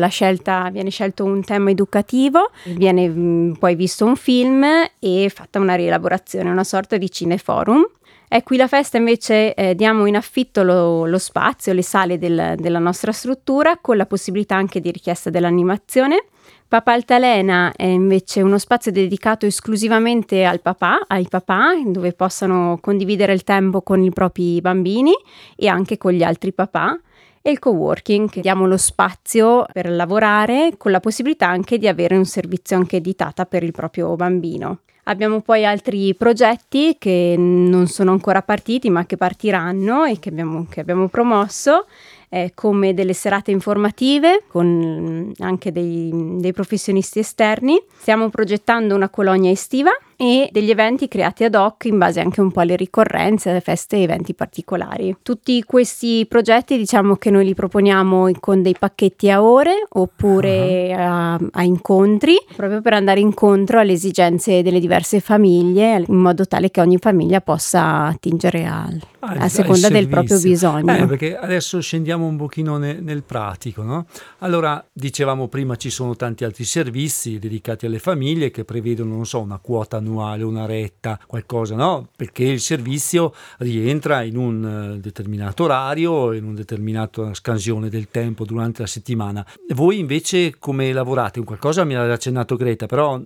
scelta, 0.09 0.69
viene 0.71 0.91
scelto 0.91 1.25
un 1.25 1.43
tema 1.43 1.71
educativo, 1.71 2.53
viene 2.77 3.09
mh, 3.09 3.19
mm, 3.19 3.53
poi 3.55 3.75
visto 3.75 4.05
un 4.05 4.15
film 4.15 4.65
e 5.01 5.33
fatta 5.35 5.59
una 5.59 5.75
rielaborazione, 5.75 6.49
una 6.49 6.63
sorta 6.63 6.97
di 6.97 7.11
cineforum. 7.11 7.85
E 8.31 8.43
qui 8.43 8.59
la 8.59 8.69
festa 8.69 8.99
invece 8.99 9.55
eh, 9.55 9.75
diamo 9.75 10.05
in 10.05 10.15
affitto 10.15 10.63
lo, 10.63 11.07
lo 11.07 11.19
spazio, 11.19 11.73
le 11.73 11.83
sale 11.83 12.19
del, 12.19 12.57
della 12.59 12.79
nostra 12.79 13.11
struttura 13.11 13.79
con 13.81 13.97
la 13.97 14.05
possibilità 14.05 14.55
anche 14.55 14.81
di 14.81 14.91
richiesta 14.91 15.31
dell'animazione. 15.31 16.27
Papa 16.69 16.93
Altalena 16.93 17.73
è 17.75 17.87
invece 17.87 18.43
uno 18.43 18.59
spazio 18.59 18.93
dedicato 18.93 19.47
esclusivamente 19.47 20.45
al 20.45 20.61
papà, 20.61 21.07
ai 21.07 21.27
papà, 21.27 21.73
dove 21.87 22.13
possano 22.13 22.79
condividere 22.83 23.33
il 23.33 23.43
tempo 23.45 23.81
con 23.81 24.03
i 24.03 24.11
propri 24.11 24.61
bambini 24.61 25.13
e 25.57 25.67
anche 25.67 25.97
con 25.97 26.13
gli 26.13 26.23
altri 26.23 26.53
papà. 26.53 27.01
E 27.41 27.51
il 27.51 27.59
co-working, 27.59 28.29
che 28.29 28.43
diamo 28.43 28.67
lo 28.67 28.77
spazio 28.77 29.65
per 29.73 29.89
lavorare 29.89 30.75
con 30.77 30.91
la 30.91 31.01
possibilità 31.01 31.49
anche 31.49 31.79
di 31.79 31.89
avere 31.89 32.15
un 32.15 32.27
servizio 32.27 32.77
anche 32.77 33.01
di 33.01 33.15
tata 33.15 33.47
per 33.47 33.63
il 33.63 33.73
proprio 33.73 34.15
bambino. 34.17 34.81
Abbiamo 35.09 35.41
poi 35.41 35.65
altri 35.65 36.15
progetti 36.15 36.97
che 36.99 37.35
non 37.39 37.87
sono 37.87 38.11
ancora 38.11 38.43
partiti 38.43 38.91
ma 38.91 39.07
che 39.07 39.17
partiranno 39.17 40.05
e 40.05 40.19
che 40.19 40.29
abbiamo, 40.29 40.67
che 40.69 40.81
abbiamo 40.81 41.09
promosso 41.09 41.87
eh, 42.29 42.53
come 42.55 42.93
delle 42.93 43.15
serate 43.15 43.51
informative 43.51 44.45
con 44.49 44.67
mm, 44.67 45.31
anche 45.39 45.73
dei, 45.73 46.11
dei 46.13 46.53
professionisti 46.53 47.21
esterni. 47.21 47.83
Stiamo 47.99 48.29
progettando 48.29 48.95
una 48.95 49.09
colonia 49.09 49.51
estiva 49.51 49.91
e 50.21 50.49
degli 50.51 50.71
eventi 50.71 51.07
creati 51.07 51.45
ad 51.45 51.55
hoc 51.55 51.85
in 51.85 51.97
base 51.97 52.19
anche 52.19 52.41
un 52.41 52.51
po' 52.51 52.59
alle 52.59 52.75
ricorrenze, 52.75 53.51
alle 53.51 53.61
feste 53.61 53.99
e 53.99 54.03
eventi 54.03 54.35
particolari. 54.35 55.17
Tutti 55.23 55.63
questi 55.63 56.27
progetti 56.29 56.77
diciamo 56.77 57.15
che 57.15 57.31
noi 57.31 57.45
li 57.45 57.55
proponiamo 57.55 58.29
con 58.41 58.61
dei 58.61 58.75
pacchetti 58.77 59.31
a 59.31 59.41
ore 59.41 59.87
oppure 59.89 60.89
uh-huh. 60.93 61.01
a, 61.01 61.39
a, 61.53 61.63
incontri, 61.63 62.35
proprio 62.57 62.81
per 62.81 62.95
andare 62.95 63.21
incontro 63.21 63.79
alle 63.79 63.93
esigenze 63.93 64.63
delle 64.63 64.81
diverse 64.81 65.21
famiglie, 65.21 66.03
in 66.05 66.17
modo 66.17 66.47
tale 66.47 66.73
che 66.73 66.81
ogni 66.81 66.99
famiglia 66.99 67.41
possa 67.41 68.07
attingere 68.07 68.67
al, 68.67 69.01
ah, 69.21 69.35
a 69.39 69.49
seconda 69.49 69.89
del 69.89 70.09
proprio 70.09 70.41
bisogno. 70.41 70.97
Eh, 70.97 71.07
perché 71.07 71.39
adesso 71.39 71.81
scendiamo 71.81 72.27
un 72.27 72.37
pochino 72.37 72.77
ne, 72.77 72.95
nel 72.95 73.23
pratico, 73.23 73.83
no? 73.83 74.07
Allora, 74.39 74.85
dicevamo 74.93 75.47
prima 75.47 75.77
ci 75.77 75.91
sono 75.91 76.17
tanti 76.17 76.43
altri 76.43 76.65
servizi 76.65 77.39
dedicati 77.39 77.87
alle 77.87 78.01
famiglie 78.01 78.51
che 78.51 78.65
prevedono, 78.65 79.15
non 79.15 79.25
so, 79.25 79.41
una 79.41 79.59
quota 79.59 80.01
annuale, 80.09 80.43
una 80.43 80.67
retta, 80.67 81.21
qualcosa, 81.27 81.77
no? 81.77 82.09
Perché 82.17 82.45
il 82.45 82.61
servizio 82.61 83.35
rientra 83.59 84.23
in 84.23 84.37
un 84.37 84.95
eh, 84.95 85.01
determinato 85.01 85.65
orario, 85.65 86.33
in 86.33 86.45
una 86.45 86.55
determinata 86.55 87.35
scansione 87.35 87.89
del 87.89 88.09
tempo 88.09 88.45
durante 88.45 88.81
la 88.81 88.89
settimana. 88.89 89.47
Voi 89.75 89.99
invece 89.99 90.59
come 90.59 90.93
lavorate? 90.93 91.43
Qualcosa 91.45 91.85
mi 91.85 91.95
ha 91.95 92.11
accennato 92.11 92.57
Greta, 92.57 92.87
però 92.87 93.21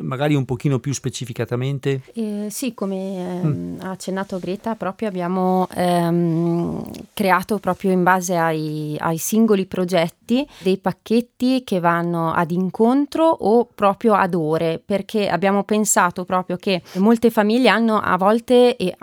magari 0.00 0.34
un 0.34 0.44
pochino 0.44 0.78
più 0.78 0.92
specificatamente? 0.92 2.02
Eh, 2.14 2.46
sì, 2.50 2.72
come 2.74 3.40
ehm, 3.40 3.46
mm. 3.46 3.80
ha 3.80 3.90
accennato 3.90 4.38
Greta, 4.38 4.76
proprio 4.76 5.08
abbiamo 5.08 5.66
ehm, 5.74 6.88
creato 7.12 7.58
proprio 7.58 7.90
in 7.90 8.02
base 8.02 8.36
ai, 8.36 8.96
ai, 8.98 9.18
singoli 9.18 9.66
progetti 9.66 10.46
dei 10.58 10.78
pacchetti 10.78 11.64
che 11.64 11.80
vanno 11.80 12.32
ad 12.32 12.50
incontro 12.50 13.24
o 13.24 13.66
proprio 13.66 14.14
ad 14.14 14.34
ore, 14.34 14.80
perché 14.84 15.28
abbiamo 15.28 15.64
pensato 15.64 16.24
proprio 16.24 16.56
che 16.56 16.82
molte 16.94 17.30
famiglie 17.30 17.68
hanno 17.68 18.00
a 18.00 18.16
volte 18.16 18.76
e 18.76 18.96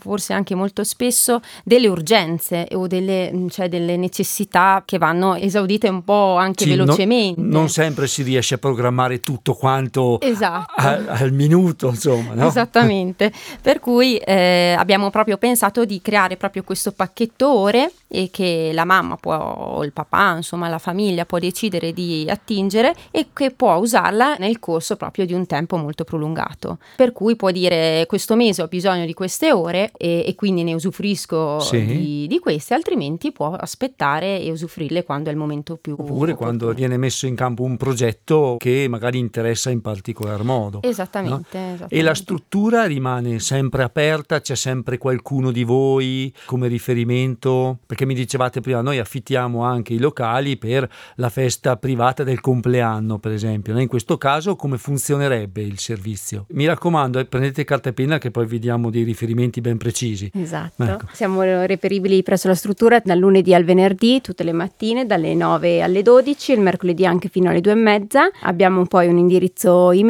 forse 0.00 0.32
anche 0.32 0.54
molto 0.54 0.82
spesso 0.84 1.40
delle 1.62 1.86
urgenze 1.88 2.66
o 2.72 2.86
delle, 2.86 3.32
cioè 3.50 3.68
delle 3.68 3.96
necessità 3.96 4.82
che 4.84 4.98
vanno 4.98 5.34
esaudite 5.36 5.88
un 5.88 6.02
po' 6.02 6.36
anche 6.36 6.64
sì, 6.64 6.70
velocemente. 6.70 7.40
Non, 7.40 7.50
non 7.50 7.68
sempre 7.68 8.06
si 8.06 8.22
riesce 8.22 8.54
a 8.54 8.58
programmare 8.58 9.20
tutto 9.20 9.54
quanto 9.54 10.18
esatto. 10.28 10.72
a, 10.76 11.00
al 11.06 11.32
minuto, 11.32 11.88
insomma. 11.88 12.34
No? 12.34 12.46
Esattamente. 12.46 13.32
Per 13.60 13.80
cui 13.80 14.16
eh, 14.16 14.74
abbiamo 14.76 15.10
proprio 15.10 15.36
pensato 15.36 15.84
di 15.84 16.00
creare 16.00 16.36
proprio 16.36 16.62
questo 16.62 16.92
pacchetto 16.92 17.52
ore 17.52 17.92
e 18.08 18.28
che 18.30 18.70
la 18.72 18.84
mamma 18.84 19.16
può, 19.16 19.34
o 19.34 19.84
il 19.84 19.92
papà, 19.92 20.36
insomma 20.36 20.68
la 20.68 20.78
famiglia 20.78 21.24
può 21.24 21.38
decidere 21.38 21.92
di 21.92 22.26
attingere 22.28 22.94
e 23.10 23.28
che 23.32 23.50
può 23.50 23.74
usarla 23.76 24.36
nel 24.38 24.60
corso 24.60 24.96
proprio 24.96 25.26
di 25.26 25.32
un 25.32 25.46
tempo 25.46 25.76
molto 25.76 26.04
prolungato. 26.04 26.78
Per 26.96 27.12
cui 27.12 27.34
può 27.34 27.50
dire 27.50 28.04
questo 28.06 28.36
mese 28.36 28.62
ho 28.62 28.68
bisogno 28.68 29.04
di 29.04 29.14
queste 29.14 29.52
ore 29.52 29.90
e, 29.96 30.24
e 30.26 30.34
quindi 30.36 30.62
ne 30.62 30.74
usufruisco 30.74 31.58
sì. 31.60 31.84
di, 31.84 32.26
di, 32.28 32.38
queste, 32.38 32.74
altrimenti 32.74 33.32
può 33.32 33.52
aspettare 33.52 34.40
e 34.40 34.50
usufruirle 34.50 35.02
quando 35.02 35.28
è 35.28 35.32
il 35.32 35.38
momento 35.38 35.76
più 35.76 35.94
Oppure 35.94 36.32
opportuno. 36.32 36.36
quando 36.36 36.72
viene 36.72 36.96
messo 36.96 37.26
in 37.26 37.34
campo 37.34 37.62
un 37.64 37.76
progetto 37.76 38.56
che 38.58 38.86
magari 38.88 39.18
interessa 39.18 39.70
in 39.70 39.80
particolar 40.14 40.42
modo. 40.44 40.80
Esattamente, 40.82 41.58
no? 41.58 41.66
esattamente. 41.66 41.94
E 41.94 42.02
la 42.02 42.14
struttura 42.14 42.84
rimane 42.84 43.40
sempre 43.40 43.82
aperta, 43.82 44.40
c'è 44.40 44.54
sempre 44.54 44.96
qualcuno 44.96 45.50
di 45.50 45.64
voi 45.64 46.32
come 46.46 46.68
riferimento? 46.68 47.78
Perché 47.84 48.06
mi 48.06 48.14
dicevate 48.14 48.60
prima, 48.60 48.80
noi 48.80 48.98
affittiamo 48.98 49.64
anche 49.64 49.92
i 49.92 49.98
locali 49.98 50.56
per 50.56 50.88
la 51.16 51.28
festa 51.28 51.76
privata 51.76 52.22
del 52.22 52.40
compleanno, 52.40 53.18
per 53.18 53.32
esempio. 53.32 53.76
In 53.78 53.88
questo 53.88 54.16
caso 54.16 54.54
come 54.56 54.78
funzionerebbe 54.78 55.60
il 55.60 55.78
servizio? 55.78 56.46
Mi 56.50 56.66
raccomando, 56.66 57.18
eh, 57.18 57.24
prendete 57.26 57.64
carta 57.64 57.88
e 57.88 57.92
penna 57.92 58.18
che 58.18 58.30
poi 58.30 58.46
vi 58.46 58.58
diamo 58.58 58.90
dei 58.90 59.02
riferimenti 59.02 59.60
ben 59.60 59.76
precisi. 59.76 60.30
Esatto. 60.32 60.82
Ecco. 60.84 61.06
Siamo 61.12 61.42
reperibili 61.42 62.22
presso 62.22 62.48
la 62.48 62.54
struttura 62.54 63.00
dal 63.02 63.18
lunedì 63.18 63.52
al 63.52 63.64
venerdì, 63.64 64.20
tutte 64.20 64.44
le 64.44 64.52
mattine, 64.52 65.06
dalle 65.06 65.34
9 65.34 65.82
alle 65.82 66.02
12, 66.02 66.52
il 66.52 66.60
mercoledì 66.60 67.04
anche 67.04 67.28
fino 67.28 67.50
alle 67.50 67.60
2 67.60 67.72
e 67.72 67.74
mezza. 67.74 68.30
Abbiamo 68.42 68.86
poi 68.86 69.08
un 69.08 69.18
indirizzo 69.18 69.90
email 69.90 70.03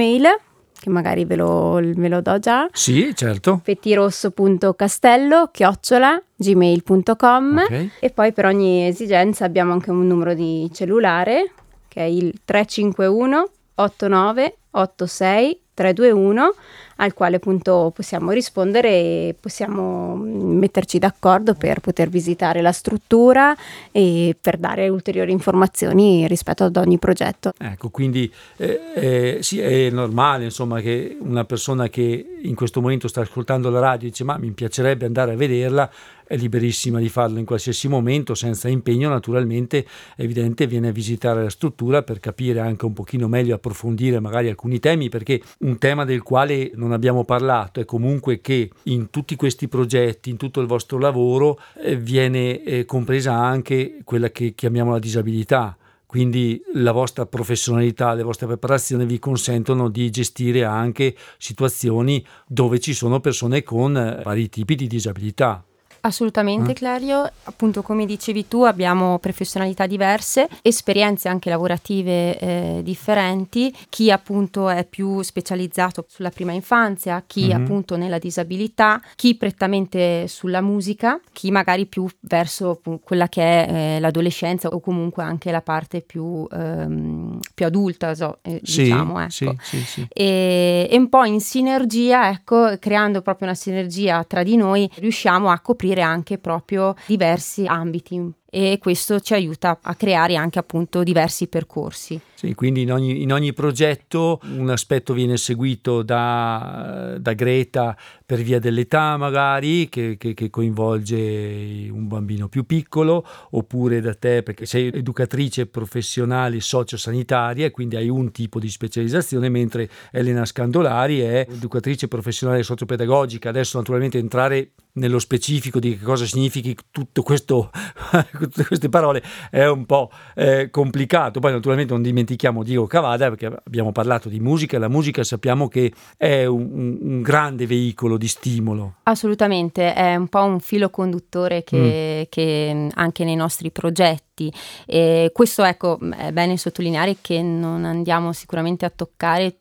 che 0.84 0.90
magari 0.90 1.24
ve 1.24 1.36
lo, 1.36 1.80
ve 1.82 2.08
lo 2.08 2.20
do 2.20 2.38
già. 2.38 2.68
Sì, 2.72 3.14
certo. 3.14 3.60
pettirosso.castello 3.64 5.48
chiocciola 5.50 6.22
gmail.com 6.36 7.62
okay. 7.64 7.90
e 8.00 8.10
poi 8.10 8.32
per 8.32 8.44
ogni 8.44 8.86
esigenza 8.86 9.46
abbiamo 9.46 9.72
anche 9.72 9.90
un 9.90 10.06
numero 10.06 10.34
di 10.34 10.68
cellulare 10.72 11.52
che 11.88 12.00
è 12.00 12.04
il 12.04 12.40
351 12.44 13.48
89 13.76 14.56
86 14.72 15.60
321 15.74 16.54
al 16.96 17.14
quale 17.14 17.36
appunto 17.36 17.92
possiamo 17.94 18.30
rispondere 18.30 18.88
e 18.88 19.36
possiamo 19.38 20.14
metterci 20.16 20.98
d'accordo 20.98 21.54
per 21.54 21.80
poter 21.80 22.08
visitare 22.08 22.60
la 22.60 22.72
struttura 22.72 23.54
e 23.90 24.36
per 24.40 24.56
dare 24.56 24.88
ulteriori 24.88 25.32
informazioni 25.32 26.26
rispetto 26.26 26.64
ad 26.64 26.76
ogni 26.76 26.98
progetto. 26.98 27.52
Ecco, 27.58 27.90
quindi 27.90 28.32
eh, 28.56 28.80
eh, 28.94 29.38
sì, 29.40 29.60
è 29.60 29.90
normale 29.90 30.44
insomma 30.44 30.80
che 30.80 31.16
una 31.20 31.44
persona 31.44 31.88
che 31.88 32.38
in 32.42 32.54
questo 32.54 32.80
momento 32.80 33.08
sta 33.08 33.22
ascoltando 33.22 33.70
la 33.70 33.80
radio 33.80 34.08
dice 34.08 34.24
ma 34.24 34.36
mi 34.38 34.50
piacerebbe 34.50 35.06
andare 35.06 35.32
a 35.32 35.36
vederla, 35.36 35.90
è 36.26 36.37
liberissima 36.37 36.99
di 36.99 37.09
farlo 37.09 37.38
in 37.38 37.45
qualsiasi 37.45 37.88
momento, 37.88 38.35
senza 38.35 38.69
impegno 38.69 39.09
naturalmente, 39.09 39.87
è 40.16 40.23
evidente 40.23 40.66
viene 40.66 40.88
a 40.88 40.93
visitare 40.93 41.43
la 41.43 41.50
struttura 41.50 42.02
per 42.02 42.21
capire 42.21 42.61
anche 42.61 42.85
un 42.85 42.93
pochino 42.93 43.28
meglio, 43.28 43.54
approfondire 43.54 44.21
magari 44.21 44.49
alcuni 44.49 44.78
temi, 44.78 45.09
perché 45.09 45.40
un 45.61 45.78
tema 45.78 46.04
del 46.04 46.23
quale 46.23 46.71
non 46.75 46.93
abbiamo 46.93 47.25
parlato 47.25 47.81
è 47.81 47.85
comunque 47.85 48.40
che 48.40 48.71
in 48.85 49.11
tutti 49.11 49.37
questi 49.37 49.69
progetti, 49.69 50.31
in 50.31 50.37
tutto 50.37 50.61
il 50.61 50.66
vostro 50.66 50.99
lavoro, 50.99 51.59
eh, 51.83 51.97
viene 51.97 52.62
eh, 52.62 52.85
compresa 52.85 53.35
anche 53.35 53.99
quella 54.04 54.31
che 54.31 54.54
chiamiamo 54.54 54.93
la 54.93 54.99
disabilità. 54.99 55.76
Quindi 56.14 56.62
la 56.75 56.93
vostra 56.93 57.26
professionalità, 57.26 58.14
le 58.14 58.23
vostre 58.23 58.47
preparazioni 58.47 59.04
vi 59.04 59.19
consentono 59.19 59.88
di 59.88 60.11
gestire 60.11 60.62
anche 60.62 61.16
situazioni 61.38 62.25
dove 62.47 62.78
ci 62.78 62.95
sono 62.95 63.19
persone 63.19 63.64
con 63.64 63.97
eh, 63.97 64.23
vari 64.23 64.49
tipi 64.49 64.76
di 64.76 64.87
disabilità. 64.87 65.64
Assolutamente, 66.06 66.73
mm. 66.73 66.75
Clario. 66.75 67.30
Appunto, 67.44 67.82
come 67.82 68.04
dicevi 68.04 68.46
tu, 68.46 68.62
abbiamo 68.62 69.18
professionalità 69.18 69.87
diverse, 69.87 70.49
esperienze 70.61 71.28
anche 71.28 71.49
lavorative 71.49 72.38
eh, 72.38 72.80
differenti. 72.82 73.75
Chi 73.88 74.11
appunto 74.11 74.68
è 74.68 74.84
più 74.84 75.23
specializzato 75.23 76.04
sulla 76.06 76.30
prima 76.30 76.52
infanzia, 76.52 77.23
chi 77.26 77.46
mm-hmm. 77.46 77.62
appunto 77.62 77.96
nella 77.96 78.18
disabilità, 78.18 79.00
chi 79.14 79.34
prettamente 79.37 80.28
sulla 80.28 80.61
musica, 80.61 81.18
chi 81.32 81.50
magari 81.50 81.87
più 81.87 82.06
verso 82.20 82.80
quella 83.02 83.28
che 83.28 83.42
è 83.42 83.73
eh, 83.73 84.00
l'adolescenza 84.00 84.68
o 84.68 84.80
comunque 84.80 85.23
anche 85.23 85.50
la 85.50 85.62
parte 85.62 86.02
più, 86.02 86.46
ehm, 86.52 87.38
più 87.54 87.64
adulta, 87.64 88.14
so, 88.14 88.38
eh, 88.42 88.61
sì, 88.62 88.82
diciamo. 88.82 89.20
Ecco. 89.20 89.30
Sì, 89.30 89.56
sì, 89.62 89.78
sì. 89.78 90.06
E, 90.12 90.87
e 90.90 90.96
un 90.99 91.08
po' 91.08 91.25
in 91.25 91.40
sinergia, 91.40 92.28
ecco, 92.28 92.76
creando 92.78 93.23
proprio 93.23 93.49
una 93.49 93.56
sinergia 93.56 94.23
tra 94.25 94.42
di 94.42 94.56
noi, 94.56 94.90
riusciamo 94.96 95.50
a 95.50 95.61
coprire 95.61 95.93
coprire 95.94 96.02
anche 96.02 96.38
proprio 96.38 96.94
diversi 97.06 97.64
ambiti 97.66 98.32
e 98.50 98.78
questo 98.80 99.20
ci 99.20 99.34
aiuta 99.34 99.78
a 99.80 99.94
creare 99.94 100.36
anche 100.36 100.58
appunto 100.58 101.02
diversi 101.02 101.46
percorsi. 101.46 102.20
Sì, 102.44 102.52
quindi 102.52 102.82
in 102.82 102.92
ogni, 102.92 103.22
in 103.22 103.32
ogni 103.32 103.54
progetto 103.54 104.38
un 104.58 104.68
aspetto 104.68 105.14
viene 105.14 105.38
seguito 105.38 106.02
da, 106.02 107.16
da 107.18 107.32
Greta 107.32 107.96
per 108.26 108.40
via 108.40 108.58
dell'età 108.58 109.16
magari 109.16 109.88
che, 109.88 110.16
che, 110.18 110.34
che, 110.34 110.50
coinvolge 110.50 111.88
un 111.90 112.06
bambino 112.06 112.48
più 112.48 112.66
piccolo 112.66 113.24
oppure 113.50 114.02
da 114.02 114.14
te 114.14 114.42
perché 114.42 114.66
sei 114.66 114.88
educatrice 114.88 115.66
professionale 115.66 116.60
sociosanitaria 116.60 117.64
e 117.64 117.70
quindi 117.70 117.96
hai 117.96 118.10
un 118.10 118.30
tipo 118.30 118.58
di 118.58 118.68
specializzazione 118.68 119.48
mentre 119.48 119.88
Elena 120.10 120.44
Scandolari 120.44 121.20
è 121.20 121.46
educatrice 121.48 122.08
professionale 122.08 122.62
sociopedagogica. 122.62 123.48
Adesso 123.48 123.78
naturalmente 123.78 124.18
entrare 124.18 124.72
nello 124.96 125.18
specifico 125.18 125.80
di 125.80 125.98
che 125.98 126.04
cosa 126.04 126.24
significhi 126.24 126.76
tutto 126.90 127.22
questo 127.22 127.70
tutte 128.38 128.64
queste 128.64 128.88
parole 128.88 129.22
è 129.50 129.66
un 129.66 129.86
po' 129.86 130.10
eh, 130.34 130.68
complicato. 130.70 131.40
Poi 131.40 131.52
naturalmente 131.52 131.92
non 131.92 132.02
dimentichiamo 132.02 132.32
Diego 132.37 132.87
Cavada 132.87 133.29
perché 133.29 133.47
abbiamo 133.47 133.93
parlato 133.93 134.29
di 134.29 134.41
musica, 134.41 134.79
la 134.79 134.88
musica 134.88 135.23
sappiamo 135.25 135.69
che 135.69 135.93
è 136.17 136.45
un, 136.45 136.99
un 137.00 137.23
grande 137.23 137.67
veicolo 137.67 138.17
di 138.17 138.29
stimolo. 138.29 138.95
Assolutamente, 139.05 139.95
è 139.95 140.14
un 140.17 140.29
po' 140.29 140.43
un 140.43 140.61
filo 140.61 140.91
conduttore 140.91 141.64
che, 141.64 142.23
mm. 142.23 142.31
che 142.31 142.88
anche 142.95 143.25
nei 143.25 143.37
nostri 143.37 143.71
progetti. 143.71 144.53
E 144.87 145.31
questo 145.33 145.64
ecco, 145.64 145.99
è 146.17 146.33
bene 146.33 146.57
sottolineare 146.57 147.17
che 147.21 147.43
non 147.43 147.85
andiamo 147.85 148.33
sicuramente 148.33 148.85
a 148.85 148.93
toccare 148.95 149.57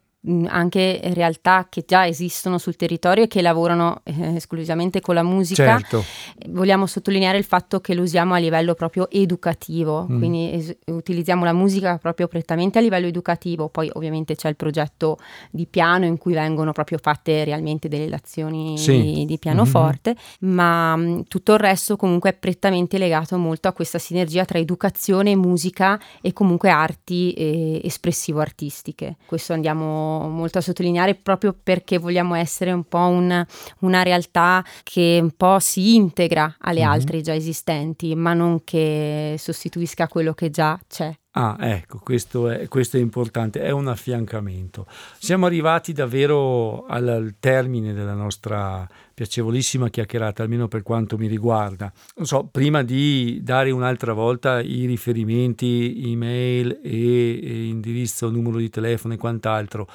anche 0.47 1.01
realtà 1.13 1.67
che 1.69 1.83
già 1.85 2.07
esistono 2.07 2.57
sul 2.57 2.77
territorio 2.77 3.25
e 3.25 3.27
che 3.27 3.41
lavorano 3.41 4.01
eh, 4.03 4.35
esclusivamente 4.35 5.01
con 5.01 5.15
la 5.15 5.23
musica. 5.23 5.77
Certo. 5.77 6.03
Vogliamo 6.49 6.85
sottolineare 6.85 7.37
il 7.37 7.43
fatto 7.43 7.81
che 7.81 7.93
lo 7.93 8.03
usiamo 8.03 8.33
a 8.33 8.37
livello 8.37 8.73
proprio 8.73 9.09
educativo, 9.09 10.07
mm. 10.09 10.17
quindi 10.17 10.51
es- 10.53 10.75
utilizziamo 10.85 11.43
la 11.43 11.51
musica 11.51 11.97
proprio 11.97 12.27
prettamente 12.27 12.79
a 12.79 12.81
livello 12.81 13.07
educativo, 13.07 13.67
poi 13.67 13.89
ovviamente 13.93 14.35
c'è 14.35 14.47
il 14.47 14.55
progetto 14.55 15.17
di 15.51 15.65
piano 15.65 16.05
in 16.05 16.17
cui 16.17 16.33
vengono 16.33 16.71
proprio 16.71 16.99
fatte 17.01 17.43
realmente 17.43 17.89
delle 17.89 18.07
lezioni 18.07 18.77
sì. 18.77 19.01
di, 19.01 19.25
di, 19.25 19.37
pianoforte, 19.37 20.15
mm-hmm. 20.15 20.55
ma 20.55 20.95
mh, 20.95 21.23
tutto 21.27 21.53
il 21.53 21.59
resto 21.59 21.97
comunque 21.97 22.29
è 22.29 22.33
prettamente 22.33 22.97
legato 22.97 23.37
molto 23.37 23.67
a 23.67 23.73
questa 23.73 23.99
sinergia 23.99 24.45
tra 24.45 24.57
educazione, 24.57 25.35
musica 25.35 25.99
e 26.21 26.31
comunque 26.31 26.69
arti 26.69 27.33
eh, 27.33 27.81
espressivo-artistiche. 27.83 29.17
Questo 29.25 29.51
andiamo 29.51 30.12
molto 30.27 30.57
a 30.57 30.61
sottolineare 30.61 31.15
proprio 31.15 31.55
perché 31.61 31.97
vogliamo 31.97 32.35
essere 32.35 32.71
un 32.71 32.83
po' 32.83 33.07
un, 33.07 33.45
una 33.79 34.03
realtà 34.03 34.63
che 34.83 35.19
un 35.21 35.31
po' 35.31 35.59
si 35.59 35.95
integra 35.95 36.55
alle 36.59 36.81
mm-hmm. 36.81 36.89
altre 36.89 37.21
già 37.21 37.33
esistenti, 37.33 38.15
ma 38.15 38.33
non 38.33 38.63
che 38.63 39.35
sostituisca 39.37 40.07
quello 40.07 40.33
che 40.33 40.49
già 40.49 40.79
c'è. 40.87 41.13
Ah, 41.35 41.57
ecco, 41.59 41.97
questo 41.97 42.47
è, 42.47 42.67
questo 42.67 42.97
è, 42.97 42.99
importante, 42.99 43.59
è 43.61 43.71
un 43.71 43.87
affiancamento. 43.87 44.85
Siamo 45.17 45.47
arrivati 45.47 45.91
davvero 45.91 46.85
al, 46.85 47.07
al, 47.07 47.35
termine 47.39 47.91
della 47.93 48.13
nostra 48.13 48.87
piacevolissima 49.15 49.89
chiacchierata, 49.89 50.43
almeno 50.43 50.67
per 50.67 50.83
quanto 50.83 51.17
mi 51.17 51.25
riguarda. 51.25 51.91
Non 52.17 52.27
so, 52.27 52.47
prima 52.51 52.83
di 52.83 53.39
dare 53.41 53.71
un'altra 53.71 54.13
volta 54.13 54.61
i 54.61 54.85
riferimenti, 54.85 56.03
email 56.11 56.79
e, 56.83 57.39
e 57.41 57.65
indirizzo, 57.65 58.29
numero 58.29 58.57
di 58.57 58.69
telefono 58.69 59.15
e 59.15 59.17
quant'altro, 59.17 59.87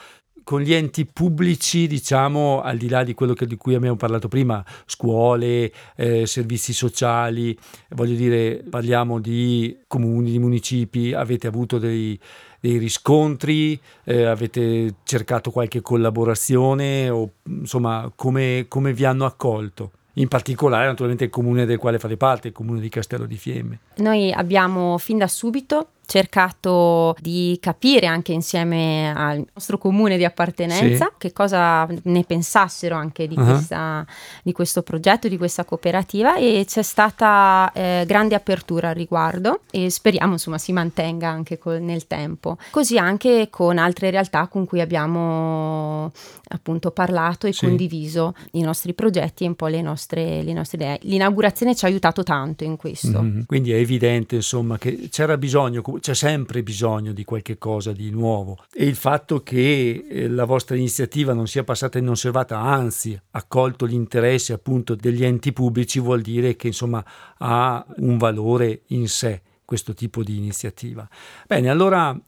con 0.49 0.63
gli 0.63 0.73
enti 0.73 1.05
pubblici, 1.05 1.87
diciamo, 1.87 2.63
al 2.63 2.79
di 2.79 2.89
là 2.89 3.05
di 3.05 3.13
quello 3.13 3.35
che, 3.35 3.45
di 3.45 3.59
cui 3.59 3.75
abbiamo 3.75 3.97
parlato 3.97 4.29
prima, 4.29 4.65
scuole, 4.87 5.71
eh, 5.95 6.25
servizi 6.25 6.73
sociali, 6.73 7.55
voglio 7.91 8.15
dire, 8.15 8.65
parliamo 8.67 9.21
di 9.21 9.81
comuni, 9.87 10.31
di 10.31 10.39
municipi, 10.39 11.13
avete 11.13 11.49
avuto 11.49 11.77
dei, 11.77 12.19
dei 12.61 12.79
riscontri, 12.79 13.79
eh, 14.05 14.25
avete 14.25 14.95
cercato 15.03 15.51
qualche 15.51 15.83
collaborazione 15.83 17.11
o 17.11 17.33
insomma 17.43 18.11
come, 18.17 18.65
come 18.69 18.95
vi 18.95 19.05
hanno 19.05 19.27
accolto? 19.27 19.91
in 20.19 20.27
particolare 20.27 20.87
naturalmente 20.87 21.25
il 21.25 21.31
comune 21.31 21.65
del 21.65 21.79
quale 21.79 22.01
fate 22.01 22.17
parte, 22.17 22.49
il 22.49 22.55
comune 22.55 22.81
di 22.81 22.89
Castello 22.89 23.25
di 23.25 23.37
Fiemme. 23.37 23.79
Noi 23.99 24.33
abbiamo 24.33 24.99
fin 24.99 25.19
da 25.19 25.29
subito 25.29 25.91
cercato 26.09 27.14
di 27.21 27.59
capire 27.61 28.07
anche 28.07 28.33
insieme 28.33 29.12
al 29.14 29.44
nostro 29.53 29.77
comune 29.77 30.16
di 30.16 30.25
appartenenza 30.25 31.05
sì. 31.05 31.12
che 31.18 31.33
cosa 31.35 31.87
ne 32.05 32.25
pensassero 32.25 32.94
anche 32.94 33.29
di, 33.29 33.37
uh-huh. 33.37 33.44
questa, 33.44 34.07
di, 34.42 34.53
questo 34.53 34.83
progetto, 34.83 35.29
di 35.29 35.37
questa 35.37 35.66
cooperativa 35.66 36.37
e 36.37 36.64
c'è 36.66 36.81
stata 36.81 37.71
eh, 37.75 38.05
grande 38.07 38.35
apertura 38.35 38.88
al 38.88 38.94
riguardo 38.94 39.61
e 39.71 39.90
speriamo 39.90 40.33
insomma 40.33 40.57
si 40.57 40.73
mantenga 40.73 41.29
anche 41.29 41.59
col, 41.59 41.83
nel 41.83 42.07
tempo. 42.07 42.57
Così 42.71 42.97
anche 42.97 43.49
con 43.51 43.77
altre 43.77 44.09
realtà 44.09 44.47
con 44.47 44.64
cui 44.64 44.81
abbiamo 44.81 46.11
appunto 46.49 46.90
parlato 46.90 47.47
e 47.47 47.53
sì. 47.53 47.66
condiviso 47.66 48.35
i 48.53 48.62
nostri 48.62 48.94
progetti 48.94 49.44
e 49.44 49.49
un 49.49 49.57
po' 49.57 49.66
le 49.66 49.83
nostre, 49.83 50.42
le 50.42 50.55
nostre 50.55 50.79
idee. 50.79 50.99
L'inaugurazione 51.03 51.75
ci 51.75 51.85
ha 51.85 51.88
aiutato 51.88 52.23
tanto 52.23 52.64
in 52.64 52.77
questo. 52.77 53.21
Mm-hmm. 53.21 53.42
Quindi 53.42 53.73
è 53.73 53.77
evidente 53.77 54.37
insomma 54.37 54.79
che 54.79 55.09
c'era 55.11 55.37
bisogno 55.37 55.83
c'è 56.01 56.15
sempre 56.15 56.63
bisogno 56.63 57.13
di 57.13 57.25
qualche 57.25 57.59
cosa 57.59 57.93
di 57.93 58.11
nuovo 58.11 58.59
e 58.73 58.87
il 58.87 58.97
fatto 58.97 59.43
che 59.43 60.05
eh, 60.09 60.29
la 60.29 60.45
vostra 60.45 60.77
iniziativa 60.77 61.33
non 61.33 61.47
sia 61.47 61.65
passata 61.65 61.99
inosservata, 61.99 62.59
anzi 62.59 63.19
ha 63.31 63.45
colto 63.45 63.85
l'interesse 63.85 64.53
appunto 64.53 64.95
degli 64.95 65.25
enti 65.25 65.53
pubblici 65.53 66.01
vuol 66.01 66.21
dire 66.21 66.57
che 66.57 66.69
insomma 66.69 67.05
ha 67.39 67.85
un 67.97 68.17
valore 68.19 68.83
in 68.89 69.09
sé 69.09 69.43
questo 69.65 69.93
tipo 69.93 70.23
di 70.23 70.37
iniziativa. 70.37 71.07
Bene, 71.47 71.69
allora 71.69 72.19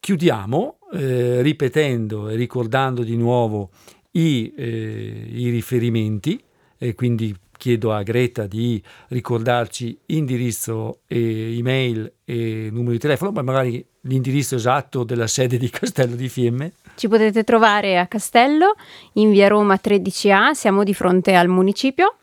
chiudiamo 0.00 0.78
eh, 0.92 1.42
ripetendo 1.42 2.28
e 2.28 2.34
ricordando 2.34 3.02
di 3.02 3.16
nuovo 3.16 3.70
i, 4.12 4.52
eh, 4.56 5.28
i 5.30 5.50
riferimenti 5.50 6.42
e 6.76 6.94
quindi 6.94 7.34
chiedo 7.58 7.92
a 7.92 8.02
Greta 8.02 8.46
di 8.46 8.82
ricordarci 9.08 9.98
indirizzo 10.06 11.00
e 11.06 11.58
email 11.58 12.10
e 12.24 12.70
numero 12.72 12.92
di 12.92 12.98
telefono, 12.98 13.32
ma 13.32 13.42
magari 13.42 13.84
l'indirizzo 14.02 14.54
esatto 14.54 15.02
della 15.04 15.26
sede 15.26 15.58
di 15.58 15.68
Castello 15.68 16.16
di 16.16 16.30
Fiemme. 16.30 16.72
Ci 16.94 17.08
potete 17.08 17.44
trovare 17.44 17.98
a 17.98 18.06
Castello 18.06 18.76
in 19.14 19.30
via 19.30 19.48
Roma 19.48 19.74
13A, 19.74 20.52
siamo 20.52 20.84
di 20.84 20.94
fronte 20.94 21.34
al 21.34 21.48
municipio. 21.48 22.14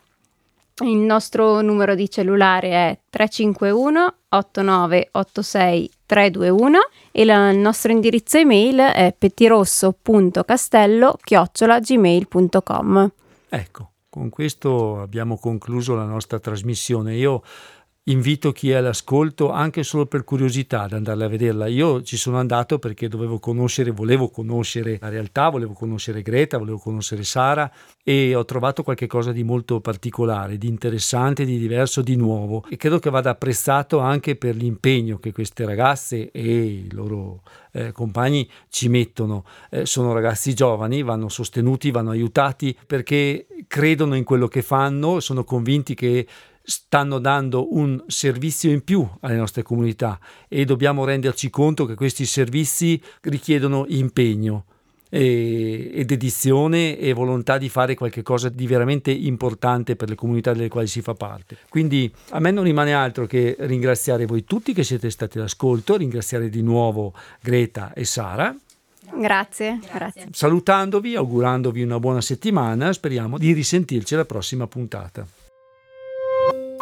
Il 0.84 0.98
nostro 0.98 1.62
numero 1.62 1.96
di 1.96 2.10
cellulare 2.10 2.70
è 2.72 3.00
351 3.10 4.16
8986 4.30 5.92
321 6.06 6.80
e 7.12 7.26
la, 7.26 7.50
il 7.50 7.58
nostro 7.58 7.92
indirizzo 7.92 8.38
email 8.38 8.78
è 8.80 9.14
pettirosso.castello 9.18 11.18
gmail.com 11.24 13.12
Ecco, 13.48 13.92
con 14.16 14.30
questo 14.30 15.02
abbiamo 15.02 15.38
concluso 15.38 15.94
la 15.94 16.06
nostra 16.06 16.40
trasmissione. 16.40 17.16
Io 17.16 17.44
invito 18.08 18.52
chi 18.52 18.70
è 18.70 18.76
all'ascolto 18.76 19.52
anche 19.52 19.82
solo 19.82 20.06
per 20.06 20.24
curiosità 20.24 20.82
ad 20.82 20.94
andarla 20.94 21.26
a 21.26 21.30
vederla. 21.30 21.68
Io 21.68 22.04
ci 22.04 22.18
sono 22.18 22.38
andato 22.38 22.78
perché 22.78 23.08
dovevo 23.08 23.40
conoscere, 23.40 23.92
volevo 23.92 24.30
conoscere 24.30 24.98
la 25.02 25.10
realtà, 25.10 25.50
volevo 25.50 25.74
conoscere 25.74 26.22
Greta, 26.22 26.58
volevo 26.58 26.78
conoscere 26.78 27.24
Sara 27.24 27.72
e 28.04 28.36
ho 28.36 28.46
trovato 28.46 28.84
qualcosa 28.84 29.32
di 29.32 29.44
molto 29.44 29.80
particolare, 29.80 30.58
di 30.58 30.68
interessante, 30.68 31.46
di 31.46 31.58
diverso, 31.58 32.02
di 32.02 32.16
nuovo 32.16 32.66
e 32.70 32.78
credo 32.78 33.00
che 33.00 33.10
vada 33.10 33.32
apprezzato 33.32 34.00
anche 34.00 34.36
per 34.36 34.56
l'impegno 34.56 35.18
che 35.18 35.32
queste 35.32 35.66
ragazze 35.66 36.30
e 36.32 36.64
i 36.64 36.92
loro 36.92 37.42
eh, 37.72 37.92
compagni 37.92 38.48
ci 38.70 38.88
mettono. 38.88 39.46
Eh, 39.72 39.88
sono 39.88 40.14
ragazzi 40.14 40.54
giovani, 40.54 41.02
vanno 41.02 41.28
sostenuti, 41.28 41.90
vanno 41.90 42.12
aiutati 42.12 42.78
perché 42.86 43.48
credono 43.68 44.16
in 44.16 44.24
quello 44.24 44.48
che 44.48 44.62
fanno, 44.62 45.20
sono 45.20 45.44
convinti 45.44 45.96
che 45.96 46.28
stanno 46.66 47.20
dando 47.20 47.74
un 47.76 48.04
servizio 48.08 48.72
in 48.72 48.84
più 48.84 49.08
alle 49.22 49.36
nostre 49.36 49.62
comunità 49.62 50.20
e 50.48 50.66
dobbiamo 50.66 51.06
renderci 51.06 51.50
conto 51.50 51.86
che 51.86 51.96
questi 51.96 52.26
servizi 52.26 53.02
richiedono 53.22 53.86
impegno 53.88 54.66
e, 55.10 55.92
e 55.94 56.06
dedizione 56.06 56.98
e 56.98 57.14
volontà 57.14 57.58
di 57.58 57.70
fare 57.70 57.96
qualcosa 57.96 58.50
di 58.50 58.68
veramente 58.68 59.12
importante 59.12 59.96
per 59.96 60.10
le 60.10 60.16
comunità 60.16 60.54
delle 60.54 60.68
quali 60.68 60.88
si 60.88 61.02
fa 61.02 61.14
parte. 61.14 61.58
Quindi 61.70 62.12
a 62.30 62.40
me 62.40 62.52
non 62.52 62.64
rimane 62.64 62.94
altro 62.94 63.26
che 63.26 63.56
ringraziare 63.60 64.26
voi 64.26 64.44
tutti 64.44 64.74
che 64.74 64.84
siete 64.84 65.10
stati 65.10 65.38
all'ascolto, 65.38 65.96
ringraziare 65.96 66.50
di 66.50 66.62
nuovo 66.62 67.14
Greta 67.42 67.94
e 67.94 68.04
Sara. 68.04 68.56
Grazie, 69.18 69.80
grazie. 69.94 70.28
Salutandovi, 70.32 71.16
augurandovi 71.16 71.84
una 71.84 72.00
buona 72.00 72.22
settimana, 72.22 72.92
speriamo 72.92 73.38
di 73.38 73.54
risentirci 73.54 74.16
alla 74.16 74.26
prossima 74.26 74.68
puntata. 74.68 75.45